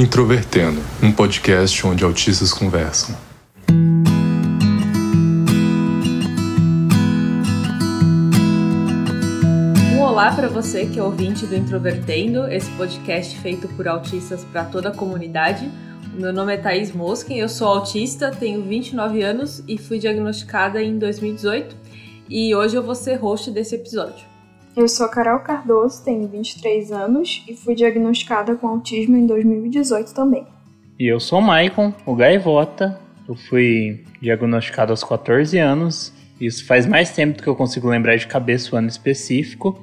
Introvertendo, 0.00 0.80
um 1.02 1.12
podcast 1.12 1.86
onde 1.86 2.02
autistas 2.02 2.54
conversam. 2.54 3.14
Um 9.92 10.00
olá 10.00 10.34
para 10.34 10.48
você 10.48 10.86
que 10.86 10.98
é 10.98 11.02
ouvinte 11.02 11.44
do 11.44 11.54
Introvertendo, 11.54 12.50
esse 12.50 12.70
podcast 12.70 13.38
feito 13.40 13.68
por 13.76 13.86
autistas 13.86 14.42
para 14.42 14.64
toda 14.64 14.88
a 14.88 14.94
comunidade. 14.94 15.70
Meu 16.14 16.32
nome 16.32 16.54
é 16.54 16.56
Thaís 16.56 16.92
Mosken, 16.92 17.38
eu 17.38 17.48
sou 17.50 17.68
autista, 17.68 18.30
tenho 18.30 18.62
29 18.62 19.20
anos 19.20 19.62
e 19.68 19.76
fui 19.76 19.98
diagnosticada 19.98 20.82
em 20.82 20.98
2018 20.98 21.76
e 22.26 22.54
hoje 22.54 22.74
eu 22.74 22.82
vou 22.82 22.94
ser 22.94 23.16
host 23.16 23.50
desse 23.50 23.74
episódio. 23.74 24.24
Eu 24.76 24.86
sou 24.86 25.08
Carol 25.08 25.40
Cardoso, 25.40 26.04
tenho 26.04 26.28
23 26.28 26.92
anos 26.92 27.44
e 27.48 27.54
fui 27.54 27.74
diagnosticada 27.74 28.54
com 28.54 28.68
autismo 28.68 29.16
em 29.16 29.26
2018 29.26 30.14
também. 30.14 30.46
E 30.98 31.06
eu 31.06 31.18
sou 31.18 31.40
o 31.40 31.42
Maicon, 31.42 31.92
o 32.06 32.14
Gaivota. 32.14 33.00
Eu 33.28 33.34
fui 33.34 34.04
diagnosticado 34.20 34.92
aos 34.92 35.02
14 35.02 35.58
anos. 35.58 36.12
Isso 36.40 36.64
faz 36.66 36.86
mais 36.86 37.10
tempo 37.10 37.36
do 37.36 37.42
que 37.42 37.48
eu 37.48 37.56
consigo 37.56 37.88
lembrar 37.88 38.16
de 38.16 38.26
cabeça 38.26 38.74
o 38.74 38.78
ano 38.78 38.88
específico. 38.88 39.78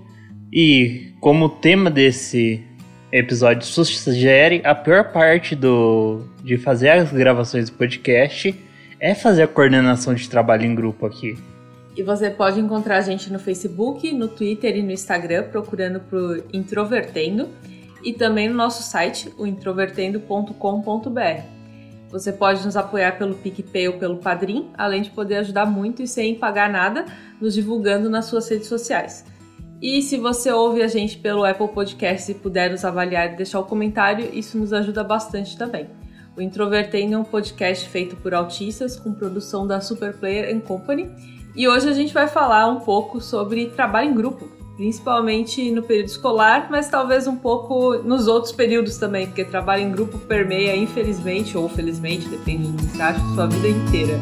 E 0.51 1.11
como 1.19 1.49
tema 1.49 1.89
desse 1.91 2.63
episódio 3.11 3.65
sugere, 3.65 4.61
a 4.63 4.73
pior 4.73 5.11
parte 5.11 5.55
do, 5.55 6.21
de 6.43 6.57
fazer 6.57 6.89
as 6.89 7.11
gravações 7.11 7.69
do 7.69 7.75
podcast 7.75 8.55
é 8.99 9.13
fazer 9.13 9.43
a 9.43 9.47
coordenação 9.47 10.13
de 10.13 10.29
trabalho 10.29 10.65
em 10.65 10.73
grupo 10.73 11.05
aqui. 11.05 11.37
E 11.97 12.03
você 12.03 12.29
pode 12.29 12.59
encontrar 12.59 12.97
a 12.97 13.01
gente 13.01 13.33
no 13.33 13.39
Facebook, 13.39 14.13
no 14.13 14.27
Twitter 14.27 14.77
e 14.77 14.83
no 14.83 14.91
Instagram 14.91 15.49
procurando 15.49 15.99
por 15.99 16.45
Introvertendo 16.53 17.49
e 18.03 18.13
também 18.13 18.47
no 18.47 18.53
nosso 18.53 18.83
site, 18.83 19.33
o 19.35 19.47
introvertendo.com.br. 19.47 21.41
Você 22.11 22.31
pode 22.31 22.63
nos 22.63 22.77
apoiar 22.77 23.17
pelo 23.17 23.33
PicPay 23.33 23.87
ou 23.87 23.95
pelo 23.95 24.17
Padrim, 24.17 24.69
além 24.77 25.01
de 25.01 25.09
poder 25.09 25.37
ajudar 25.37 25.65
muito 25.65 26.03
e 26.03 26.07
sem 26.07 26.35
pagar 26.35 26.69
nada, 26.69 27.03
nos 27.41 27.55
divulgando 27.55 28.11
nas 28.11 28.25
suas 28.25 28.47
redes 28.47 28.67
sociais. 28.67 29.25
E 29.81 29.99
se 30.03 30.17
você 30.17 30.51
ouve 30.51 30.83
a 30.83 30.87
gente 30.87 31.17
pelo 31.17 31.43
Apple 31.43 31.67
Podcast 31.67 32.31
e 32.31 32.35
puder 32.35 32.69
nos 32.69 32.85
avaliar 32.85 33.33
e 33.33 33.37
deixar 33.37 33.59
o 33.59 33.63
um 33.63 33.67
comentário, 33.67 34.29
isso 34.31 34.55
nos 34.55 34.71
ajuda 34.71 35.03
bastante 35.03 35.57
também. 35.57 35.89
O 36.37 36.41
Introvertendo 36.43 37.15
é 37.15 37.17
um 37.17 37.23
podcast 37.23 37.89
feito 37.89 38.15
por 38.17 38.35
autistas 38.35 38.95
com 38.95 39.11
produção 39.11 39.65
da 39.65 39.81
Superplayer 39.81 40.61
Company 40.61 41.36
e 41.57 41.67
hoje 41.67 41.89
a 41.89 41.91
gente 41.91 42.13
vai 42.13 42.27
falar 42.27 42.67
um 42.67 42.81
pouco 42.81 43.19
sobre 43.19 43.65
trabalho 43.71 44.11
em 44.11 44.13
grupo, 44.13 44.47
principalmente 44.75 45.71
no 45.71 45.81
período 45.81 46.05
escolar, 46.05 46.67
mas 46.69 46.87
talvez 46.87 47.25
um 47.25 47.35
pouco 47.35 47.95
nos 48.03 48.27
outros 48.27 48.53
períodos 48.53 48.97
também, 48.97 49.25
porque 49.25 49.43
trabalho 49.43 49.81
em 49.81 49.91
grupo 49.91 50.19
permeia, 50.19 50.75
infelizmente 50.75 51.57
ou 51.57 51.67
felizmente, 51.67 52.29
depende 52.29 52.67
do 52.67 52.77
que 52.77 52.83
você 52.83 53.01
acha, 53.01 53.19
sua 53.33 53.47
vida 53.47 53.69
inteira. 53.69 54.19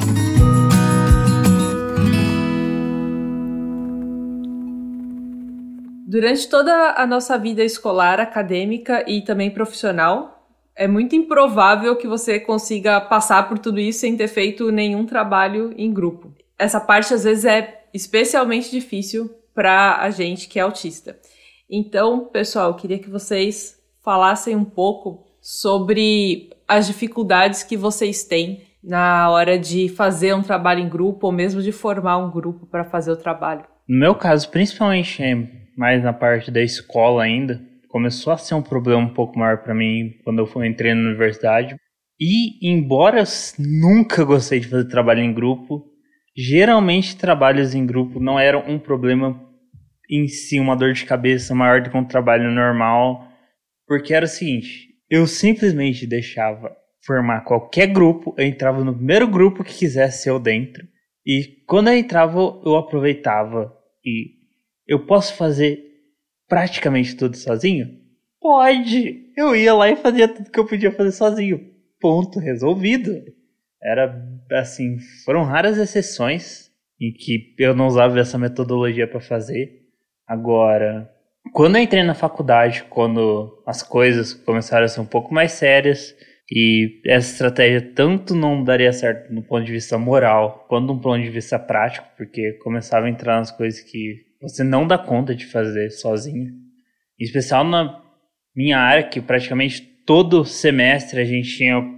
Durante 6.08 6.47
toda 6.47 6.94
a 6.95 7.06
nossa 7.06 7.38
vida 7.38 7.61
escolar, 7.66 8.22
acadêmica 8.22 9.03
e 9.06 9.22
também 9.22 9.52
profissional, 9.52 10.47
é 10.73 10.88
muito 10.88 11.17
improvável 11.17 11.97
que 11.97 12.08
você 12.08 12.39
consiga 12.39 13.02
passar 13.02 13.50
por 13.50 13.59
tudo 13.59 13.78
isso 13.78 14.00
sem 14.00 14.16
ter 14.16 14.30
feito 14.30 14.72
nenhum 14.72 15.06
trabalho 15.06 15.73
em 15.78 15.91
grupo 15.91 16.33
essa 16.58 16.80
parte 16.80 17.14
às 17.14 17.23
vezes 17.23 17.46
é 17.46 17.84
especialmente 17.94 18.72
difícil 18.72 19.30
para 19.53 20.02
a 20.02 20.09
gente 20.09 20.47
que 20.47 20.59
é 20.59 20.62
autista. 20.62 21.18
Então, 21.69 22.25
pessoal, 22.25 22.69
eu 22.69 22.75
queria 22.75 23.00
que 23.00 23.09
vocês 23.09 23.80
falassem 24.03 24.56
um 24.56 24.66
pouco 24.66 25.25
sobre 25.41 26.50
as 26.68 26.88
dificuldades 26.88 27.63
que 27.63 27.78
vocês 27.78 28.24
têm 28.24 28.63
na 28.84 29.30
hora 29.30 29.57
de 29.57 29.90
fazer 29.90 30.35
um 30.35 30.44
trabalho 30.44 30.81
em 30.81 30.90
grupo 30.90 31.28
ou 31.28 31.31
mesmo 31.31 31.62
de 31.62 31.72
formar 31.72 32.18
um 32.18 32.30
grupo 32.30 32.68
para 32.68 32.84
fazer 32.84 33.12
o 33.12 33.18
trabalho. 33.18 33.66
No 33.88 34.00
meu 34.00 34.16
caso, 34.16 34.50
principalmente 34.50 35.22
mais 35.75 36.03
na 36.03 36.13
parte 36.13 36.51
da 36.51 36.62
escola 36.62 37.24
ainda, 37.24 37.62
começou 37.90 38.31
a 38.34 38.38
ser 38.38 38.56
um 38.56 38.62
problema 38.62 39.01
um 39.01 39.13
pouco 39.13 39.38
maior 39.38 39.59
para 39.59 39.74
mim 39.74 40.16
quando 40.24 40.40
eu 40.40 40.66
entrei 40.66 40.94
na 40.94 41.09
universidade. 41.09 41.75
E 42.19 42.57
embora 42.68 43.19
eu 43.19 43.25
nunca 43.59 44.24
gostei 44.24 44.59
de 44.59 44.68
fazer 44.68 44.88
trabalho 44.88 45.22
em 45.22 45.34
grupo, 45.34 45.85
Geralmente, 46.35 47.16
trabalhos 47.16 47.73
em 47.73 47.85
grupo 47.85 48.19
não 48.19 48.38
eram 48.38 48.63
um 48.68 48.78
problema 48.78 49.41
em 50.09 50.28
si, 50.28 50.59
uma 50.59 50.75
dor 50.75 50.94
de 50.94 51.06
cabeça 51.06 51.56
maior 51.56 51.81
do 51.81 51.90
que 51.90 51.97
um 51.97 52.06
trabalho 52.06 52.51
normal, 52.51 53.28
porque 53.88 54.13
era 54.13 54.25
o 54.25 54.29
seguinte: 54.29 54.90
eu 55.09 55.25
simplesmente 55.28 56.06
deixava 56.06 56.75
formar 57.06 57.41
qualquer 57.41 57.88
grupo, 57.88 58.35
eu 58.38 58.45
entrava 58.45 58.84
no 58.84 58.94
primeiro 58.94 59.28
grupo 59.28 59.63
que 59.63 59.74
quisesse 59.74 60.28
eu 60.28 60.40
dentro, 60.40 60.85
e 61.25 61.63
quando 61.68 61.88
eu 61.88 61.97
entrava, 61.97 62.38
eu 62.66 62.75
aproveitava 62.75 63.74
e 64.03 64.31
eu 64.88 65.06
posso 65.06 65.35
fazer 65.35 65.79
praticamente 66.47 67.16
tudo 67.16 67.38
sozinho? 67.38 67.88
Pode! 68.40 69.31
Eu 69.35 69.56
ia 69.56 69.74
lá 69.74 69.90
e 69.90 69.95
fazia 69.95 70.28
tudo 70.28 70.51
que 70.51 70.59
eu 70.59 70.68
podia 70.68 70.91
fazer 70.91 71.12
sozinho. 71.12 71.59
Ponto, 72.00 72.40
resolvido. 72.40 73.12
Era 73.85 74.19
assim, 74.53 74.97
foram 75.23 75.44
raras 75.44 75.78
exceções 75.78 76.72
em 77.00 77.13
que 77.13 77.53
eu 77.59 77.75
não 77.75 77.85
usava 77.85 78.19
essa 78.19 78.38
metodologia 78.38 79.07
para 79.07 79.19
fazer. 79.19 79.84
Agora, 80.28 81.07
quando 81.53 81.75
eu 81.75 81.84
entrei 81.84 82.01
na 82.01 82.16
faculdade, 82.16 82.84
quando 82.90 83.62
as 83.66 83.84
coisas 83.84 84.34
começaram 84.34 84.85
a 84.85 84.88
ser 84.88 85.01
um 85.01 85.06
pouco 85.06 85.31
mais 85.31 85.51
sérias 85.51 86.16
e 86.51 87.00
essa 87.06 87.31
estratégia 87.31 87.81
tanto 87.94 88.34
não 88.34 88.63
daria 88.63 88.91
certo 88.91 89.31
no 89.31 89.44
ponto 89.44 89.66
de 89.66 89.72
vista 89.72 89.97
moral 89.97 90.66
quanto 90.68 90.88
no 90.88 91.00
ponto 91.00 91.22
de 91.22 91.29
vista 91.29 91.59
prático, 91.59 92.07
porque 92.18 92.53
começava 92.53 93.06
a 93.06 93.09
entrar 93.09 93.38
nas 93.38 93.51
coisas 93.51 93.81
que 93.81 94.25
você 94.41 94.63
não 94.63 94.88
dá 94.88 94.97
conta 94.97 95.35
de 95.35 95.45
fazer 95.45 95.91
sozinho. 95.91 96.51
Em 97.19 97.24
especial 97.24 97.63
na 97.63 98.01
minha 98.56 98.79
área, 98.79 99.03
que 99.03 99.22
praticamente 99.22 99.81
todo 100.06 100.44
semestre 100.44 101.19
a 101.19 101.25
gente 101.25 101.57
tinha 101.57 101.95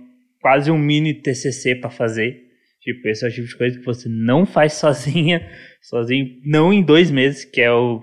quase 0.47 0.71
um 0.71 0.77
mini 0.77 1.13
TCC 1.13 1.75
para 1.75 1.89
fazer. 1.89 2.41
Tipo, 2.79 3.09
esse 3.09 3.25
é 3.25 3.27
o 3.27 3.31
tipo 3.31 3.47
de 3.47 3.57
coisa 3.57 3.77
que 3.77 3.85
você 3.85 4.07
não 4.07 4.45
faz 4.45 4.73
sozinha, 4.79 5.45
sozinho, 5.81 6.37
não 6.45 6.71
em 6.71 6.81
dois 6.81 7.11
meses, 7.11 7.43
que 7.43 7.59
é 7.59 7.69
o 7.69 8.01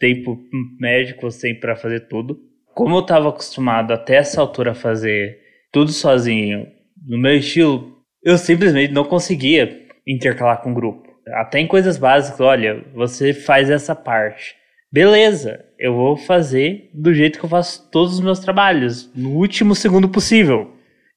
tempo 0.00 0.38
médio 0.80 1.16
que 1.16 1.22
você 1.22 1.48
tem 1.48 1.60
para 1.60 1.76
fazer 1.76 2.08
tudo. 2.08 2.38
Como 2.74 2.96
eu 2.96 3.00
estava 3.00 3.28
acostumado 3.28 3.92
até 3.92 4.16
essa 4.16 4.40
altura 4.40 4.70
a 4.70 4.74
fazer 4.74 5.38
tudo 5.70 5.92
sozinho, 5.92 6.66
no 7.06 7.18
meu 7.18 7.36
estilo, 7.36 7.98
eu 8.24 8.38
simplesmente 8.38 8.94
não 8.94 9.04
conseguia 9.04 9.86
intercalar 10.08 10.62
com 10.62 10.72
o 10.72 10.74
grupo. 10.74 11.06
Até 11.34 11.60
em 11.60 11.66
coisas 11.66 11.98
básicas, 11.98 12.40
olha, 12.40 12.82
você 12.94 13.34
faz 13.34 13.68
essa 13.68 13.94
parte. 13.94 14.54
Beleza, 14.90 15.62
eu 15.78 15.94
vou 15.94 16.16
fazer 16.16 16.88
do 16.94 17.12
jeito 17.12 17.38
que 17.38 17.44
eu 17.44 17.50
faço 17.50 17.90
todos 17.90 18.14
os 18.14 18.20
meus 18.20 18.38
trabalhos, 18.38 19.12
no 19.14 19.32
último 19.32 19.74
segundo 19.74 20.08
possível. 20.08 20.72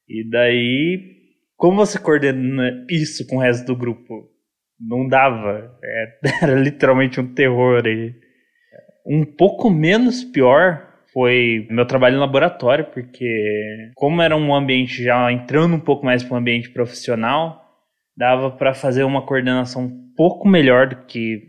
E 0.08 0.30
daí, 0.30 1.16
como 1.58 1.78
você 1.78 2.00
coordena 2.00 2.86
isso 2.90 3.26
com 3.28 3.38
o 3.38 3.42
resto 3.42 3.66
do 3.66 3.76
grupo? 3.76 4.30
Não 4.80 5.08
dava. 5.08 5.78
É, 5.84 6.20
era 6.44 6.56
literalmente 6.56 7.20
um 7.20 7.34
terror. 7.34 7.86
E 7.88 8.14
um 9.06 9.24
pouco 9.26 9.70
menos 9.70 10.24
pior 10.24 10.86
foi 11.14 11.66
meu 11.70 11.86
trabalho 11.86 12.18
em 12.18 12.20
laboratório, 12.20 12.86
porque 12.86 13.92
como 13.96 14.22
era 14.22 14.36
um 14.36 14.54
ambiente 14.54 15.02
já 15.02 15.32
entrando 15.32 15.76
um 15.76 15.80
pouco 15.80 16.06
mais 16.06 16.24
para 16.24 16.36
um 16.36 16.40
ambiente 16.40 16.70
profissional, 16.70 17.64
dava 18.18 18.52
para 18.52 18.74
fazer 18.74 19.04
uma 19.04 19.26
coordenação 19.26 19.86
um 19.86 20.14
pouco 20.16 20.48
melhor 20.48 20.90
do 20.90 21.06
que 21.06 21.42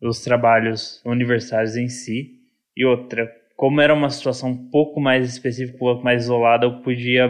os 0.00 0.22
trabalhos 0.22 1.02
universitários 1.04 1.76
em 1.76 1.88
si. 1.88 2.30
E 2.76 2.84
outra, 2.84 3.30
como 3.56 3.80
era 3.80 3.92
uma 3.92 4.08
situação 4.08 4.50
um 4.50 4.70
pouco 4.70 5.00
mais 5.00 5.28
específica, 5.28 5.76
um 5.76 5.80
pouco 5.80 6.04
mais 6.04 6.24
isolada, 6.24 6.66
eu 6.66 6.80
podia 6.80 7.28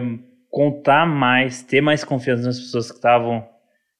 contar 0.52 1.06
mais, 1.06 1.62
ter 1.62 1.81
mais 1.81 2.04
confiança 2.04 2.44
nas 2.44 2.60
pessoas 2.60 2.90
que 2.90 2.99
estavam 2.99 3.49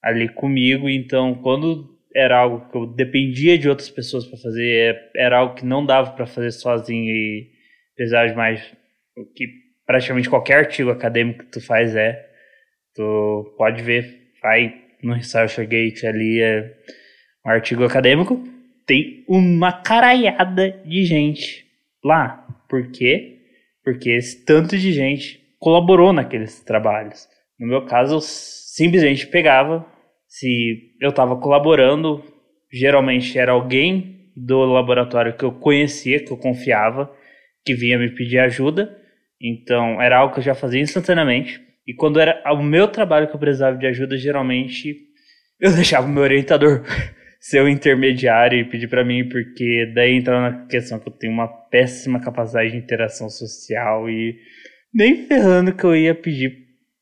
ali 0.03 0.29
comigo. 0.29 0.87
Então, 0.87 1.35
quando 1.35 1.99
era 2.15 2.39
algo 2.39 2.71
que 2.71 2.77
eu 2.77 2.87
dependia 2.87 3.57
de 3.57 3.71
outras 3.71 3.89
pessoas 3.89 4.27
para 4.27 4.39
fazer, 4.39 4.69
é, 4.69 5.11
era 5.17 5.39
algo 5.39 5.55
que 5.55 5.65
não 5.65 5.85
dava 5.85 6.11
para 6.13 6.27
fazer 6.27 6.51
sozinho 6.51 7.11
e 7.11 7.51
precisava 7.97 8.29
de 8.29 8.37
mais. 8.37 8.61
O 9.17 9.25
que 9.25 9.47
praticamente 9.87 10.29
qualquer 10.29 10.59
artigo 10.59 10.91
acadêmico 10.91 11.43
que 11.45 11.51
tu 11.51 11.61
faz 11.61 11.97
é. 11.97 12.29
Tu 12.95 13.55
pode 13.57 13.83
ver, 13.83 14.33
vai 14.43 14.75
no 15.03 15.15
ResearchGate 15.15 16.07
ali, 16.07 16.43
é 16.43 16.77
um 17.47 17.49
artigo 17.49 17.83
acadêmico, 17.83 18.45
tem 18.87 19.25
uma 19.27 19.73
caralhada 19.73 20.71
de 20.85 21.03
gente 21.07 21.65
lá. 22.05 22.47
Por 22.69 22.91
quê? 22.91 23.39
Porque 23.83 24.11
esse 24.11 24.45
tanto 24.45 24.77
de 24.77 24.93
gente 24.93 25.42
colaborou 25.63 26.13
naqueles 26.13 26.61
trabalhos. 26.61 27.29
No 27.57 27.69
meu 27.69 27.87
caso, 27.87 28.17
eu 28.17 28.21
simplesmente 28.21 29.29
pegava, 29.29 29.87
se 30.27 30.91
eu 31.01 31.11
estava 31.11 31.37
colaborando, 31.37 32.21
geralmente 32.71 33.39
era 33.39 33.53
alguém 33.53 34.33
do 34.37 34.65
laboratório 34.65 35.37
que 35.37 35.45
eu 35.45 35.53
conhecia, 35.53 36.19
que 36.19 36.33
eu 36.33 36.37
confiava, 36.37 37.09
que 37.65 37.75
vinha 37.75 37.97
me 37.97 38.11
pedir 38.11 38.41
ajuda. 38.41 38.99
Então, 39.41 40.03
era 40.03 40.19
algo 40.19 40.35
que 40.35 40.41
eu 40.41 40.45
já 40.45 40.55
fazia 40.55 40.81
instantaneamente. 40.81 41.61
E 41.87 41.95
quando 41.95 42.19
era 42.19 42.43
o 42.53 42.61
meu 42.61 42.89
trabalho 42.89 43.29
que 43.29 43.37
eu 43.37 43.41
precisava 43.41 43.79
de 43.79 43.87
ajuda, 43.87 44.17
geralmente 44.17 44.97
eu 45.61 45.71
deixava 45.77 46.09
o 46.09 46.11
meu 46.11 46.25
orientador 46.25 46.83
ser 47.39 47.63
o 47.63 47.69
intermediário 47.69 48.59
e 48.59 48.65
pedir 48.65 48.89
para 48.89 49.05
mim, 49.05 49.29
porque 49.29 49.93
daí 49.95 50.17
entra 50.17 50.41
na 50.41 50.67
questão 50.67 50.99
que 50.99 51.09
eu 51.09 51.13
tenho 51.13 51.33
uma 51.33 51.47
péssima 51.47 52.19
capacidade 52.19 52.73
de 52.73 52.79
interação 52.79 53.31
social 53.31 54.11
e 54.11 54.37
nem 54.93 55.27
ferrando 55.27 55.75
que 55.75 55.85
eu 55.85 55.97
ia 55.97 56.15
pedir 56.15 56.53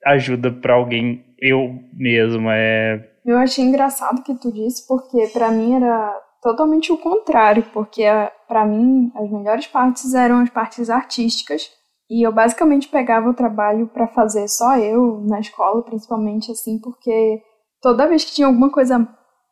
ajuda 0.05 0.51
para 0.51 0.75
alguém 0.75 1.25
eu 1.41 1.79
mesmo. 1.95 2.51
É... 2.51 3.09
Eu 3.25 3.39
achei 3.39 3.65
engraçado 3.65 4.23
que 4.23 4.35
tu 4.35 4.53
disse, 4.53 4.87
porque 4.87 5.27
para 5.29 5.51
mim 5.51 5.75
era 5.75 6.15
totalmente 6.43 6.93
o 6.93 6.99
contrário, 6.99 7.65
porque 7.73 8.03
para 8.49 8.65
mim 8.65 9.11
as 9.15 9.31
melhores 9.31 9.67
partes 9.67 10.15
eram 10.15 10.41
as 10.41 10.51
partes 10.51 10.89
artísticas 10.89 11.71
e 12.11 12.27
eu 12.27 12.33
basicamente 12.33 12.89
pegava 12.89 13.29
o 13.29 13.35
trabalho 13.35 13.87
para 13.89 14.09
fazer 14.09 14.49
só 14.49 14.77
eu 14.77 15.21
na 15.29 15.39
escola, 15.39 15.83
principalmente 15.83 16.51
assim, 16.51 16.79
porque 16.81 17.41
toda 17.81 18.09
vez 18.09 18.25
que 18.25 18.33
tinha 18.33 18.47
alguma 18.47 18.71
coisa 18.71 19.07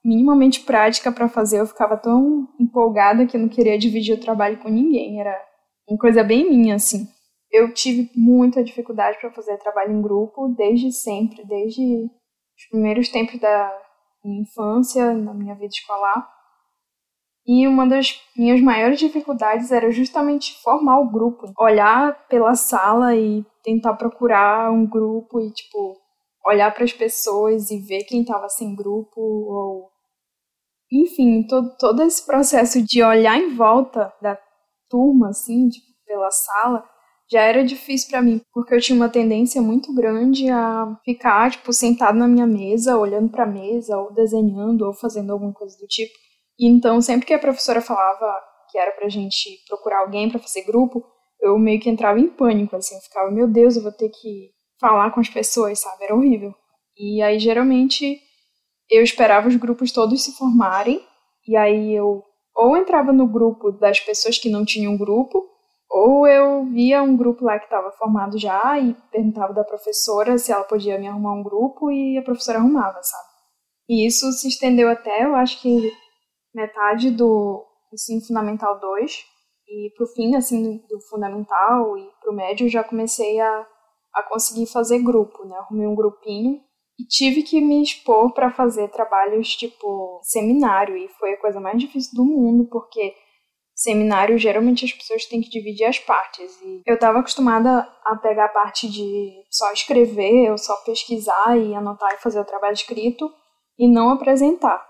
minimamente 0.05 0.61
prática 0.61 1.13
para 1.13 1.29
fazer, 1.29 1.61
eu 1.61 1.67
ficava 1.67 1.97
tão 1.97 2.49
empolgada 2.59 3.27
que 3.27 3.37
eu 3.37 3.41
não 3.41 3.49
queria 3.49 3.79
dividir 3.79 4.15
o 4.15 4.21
trabalho 4.21 4.59
com 4.59 4.69
ninguém. 4.69 5.21
Era 5.21 5.37
uma 5.89 5.99
coisa 5.99 6.25
bem 6.25 6.49
minha, 6.49 6.77
assim. 6.77 7.07
Eu 7.51 7.73
tive 7.73 8.11
muita 8.15 8.63
dificuldade 8.63 9.19
para 9.21 9.33
fazer 9.33 9.57
trabalho 9.59 9.93
em 9.93 10.03
grupo 10.03 10.49
desde 10.49 10.93
sempre, 10.93 11.45
desde 11.47 11.83
os 12.05 12.69
primeiros 12.71 13.09
tempos 13.09 13.41
da 13.41 13.73
minha 14.25 14.43
infância, 14.43 15.15
na 15.15 15.33
minha 15.33 15.55
vida 15.55 15.67
escolar. 15.67 16.29
E 17.47 17.67
uma 17.67 17.87
das 17.87 18.21
minhas 18.37 18.61
maiores 18.61 18.99
dificuldades 18.99 19.73
era 19.73 19.91
justamente 19.91 20.61
formar 20.63 21.01
o 21.01 21.11
grupo, 21.11 21.51
olhar 21.59 22.27
pela 22.29 22.55
sala 22.55 23.17
e 23.17 23.43
tentar 23.63 23.95
procurar 23.95 24.71
um 24.71 24.87
grupo 24.87 25.41
e 25.41 25.51
tipo 25.51 25.97
olhar 26.45 26.75
para 26.75 26.85
as 26.85 26.93
pessoas 26.93 27.71
e 27.71 27.79
ver 27.79 28.05
quem 28.05 28.21
estava 28.21 28.49
sem 28.49 28.75
grupo 28.75 29.21
ou 29.21 29.91
enfim, 30.91 31.47
todo, 31.47 31.77
todo 31.79 32.03
esse 32.03 32.25
processo 32.25 32.83
de 32.83 33.03
olhar 33.03 33.39
em 33.39 33.55
volta 33.55 34.13
da 34.23 34.39
turma 34.89 35.29
assim, 35.29 35.69
tipo, 35.69 35.87
pela 36.07 36.31
sala, 36.31 36.83
já 37.31 37.43
era 37.43 37.63
difícil 37.65 38.11
para 38.11 38.23
mim, 38.23 38.41
porque 38.53 38.75
eu 38.75 38.81
tinha 38.81 38.97
uma 38.97 39.09
tendência 39.09 39.61
muito 39.61 39.95
grande 39.95 40.49
a 40.49 40.99
ficar, 41.05 41.51
tipo, 41.51 41.73
sentado 41.73 42.19
na 42.19 42.27
minha 42.27 42.47
mesa, 42.47 42.97
olhando 42.97 43.31
para 43.31 43.45
a 43.45 43.47
mesa, 43.47 43.99
ou 43.99 44.13
desenhando, 44.15 44.87
ou 44.87 44.95
fazendo 44.95 45.33
alguma 45.33 45.53
coisa 45.53 45.77
do 45.79 45.87
tipo. 45.87 46.13
E 46.59 46.67
então, 46.67 47.01
sempre 47.01 47.27
que 47.27 47.35
a 47.35 47.39
professora 47.39 47.81
falava 47.81 48.35
que 48.71 48.79
era 48.79 48.91
pra 48.93 49.09
gente 49.09 49.63
procurar 49.69 50.01
alguém 50.01 50.29
para 50.29 50.41
fazer 50.41 50.63
grupo, 50.63 51.05
eu 51.41 51.59
meio 51.59 51.81
que 51.81 51.91
entrava 51.91 52.19
em 52.19 52.29
pânico, 52.29 52.75
assim, 52.77 52.95
eu 52.95 53.01
ficava, 53.01 53.31
meu 53.31 53.47
Deus, 53.47 53.77
eu 53.77 53.83
vou 53.83 53.93
ter 53.93 54.09
que 54.09 54.51
falar 54.81 55.11
com 55.11 55.21
as 55.21 55.29
pessoas, 55.29 55.81
sabe? 55.81 56.05
Era 56.05 56.15
horrível. 56.15 56.55
E 56.97 57.23
aí, 57.23 57.39
geralmente, 57.39 58.21
eu 58.91 59.03
esperava 59.03 59.49
os 59.49 59.57
grupos 59.57 59.93
todos 59.93 60.25
se 60.25 60.37
formarem, 60.37 61.01
e 61.47 61.57
aí 61.57 61.95
eu 61.95 62.25
ou 62.55 62.77
entrava 62.77 63.13
no 63.13 63.29
grupo 63.29 63.71
das 63.71 64.01
pessoas 64.01 64.37
que 64.37 64.51
não 64.51 64.65
tinham 64.65 64.97
grupo, 64.97 65.45
ou 65.91 66.27
eu 66.27 66.67
via 66.67 67.03
um 67.03 67.17
grupo 67.17 67.45
lá 67.45 67.59
que 67.59 67.65
estava 67.65 67.91
formado 67.93 68.39
já 68.39 68.79
e 68.79 68.95
perguntava 69.11 69.55
da 69.55 69.65
professora 69.65 70.37
se 70.37 70.53
ela 70.53 70.65
podia 70.65 70.99
me 70.99 71.09
arrumar 71.09 71.35
um 71.35 71.43
grupo 71.43 71.91
e 71.91 72.19
a 72.19 72.23
professora 72.23 72.59
arrumava, 72.59 73.03
sabe? 73.03 73.29
E 73.89 74.07
isso 74.07 74.31
se 74.33 74.49
estendeu 74.49 74.89
até, 74.89 75.25
eu 75.25 75.35
acho 75.35 75.61
que 75.63 75.91
metade 76.55 77.11
do 77.11 77.65
ensino 77.93 78.21
fundamental 78.21 78.79
2 78.79 79.25
e 79.69 79.91
pro 79.97 80.07
fim, 80.09 80.35
assim, 80.35 80.79
do 80.89 81.01
fundamental 81.09 81.97
e 81.97 82.11
pro 82.21 82.35
médio 82.35 82.69
já 82.69 82.85
comecei 82.85 83.41
a, 83.41 83.67
a 84.15 84.23
conseguir 84.23 84.67
fazer 84.67 84.99
grupo, 84.99 85.45
né? 85.47 85.57
Arrumei 85.57 85.87
um 85.87 85.95
grupinho 85.95 86.61
e 86.99 87.05
tive 87.07 87.43
que 87.43 87.61
me 87.61 87.83
expor 87.83 88.33
para 88.35 88.51
fazer 88.51 88.89
trabalhos 88.89 89.55
tipo 89.55 90.21
seminário 90.23 90.97
e 90.97 91.09
foi 91.09 91.33
a 91.33 91.41
coisa 91.41 91.61
mais 91.61 91.79
difícil 91.79 92.13
do 92.15 92.25
mundo 92.25 92.69
porque 92.71 93.15
seminário 93.81 94.39
geralmente 94.39 94.85
as 94.85 94.93
pessoas 94.93 95.25
têm 95.27 95.41
que 95.41 95.49
dividir 95.49 95.85
as 95.85 95.99
partes 95.99 96.61
e 96.63 96.83
eu 96.87 96.95
estava 96.95 97.21
acostumada 97.21 97.89
a 98.05 98.17
pegar 98.17 98.47
a 98.47 98.49
parte 98.49 98.89
de 98.89 99.31
só 99.51 99.73
escrever 99.73 100.51
ou 100.51 100.59
só 100.59 100.75
pesquisar 100.85 101.57
e 101.57 101.75
anotar 101.75 102.13
e 102.15 102.23
fazer 102.23 102.41
o 102.41 102.45
trabalho 102.45 102.75
escrito 102.75 103.31
e 103.79 103.89
não 103.89 104.11
apresentar 104.11 104.85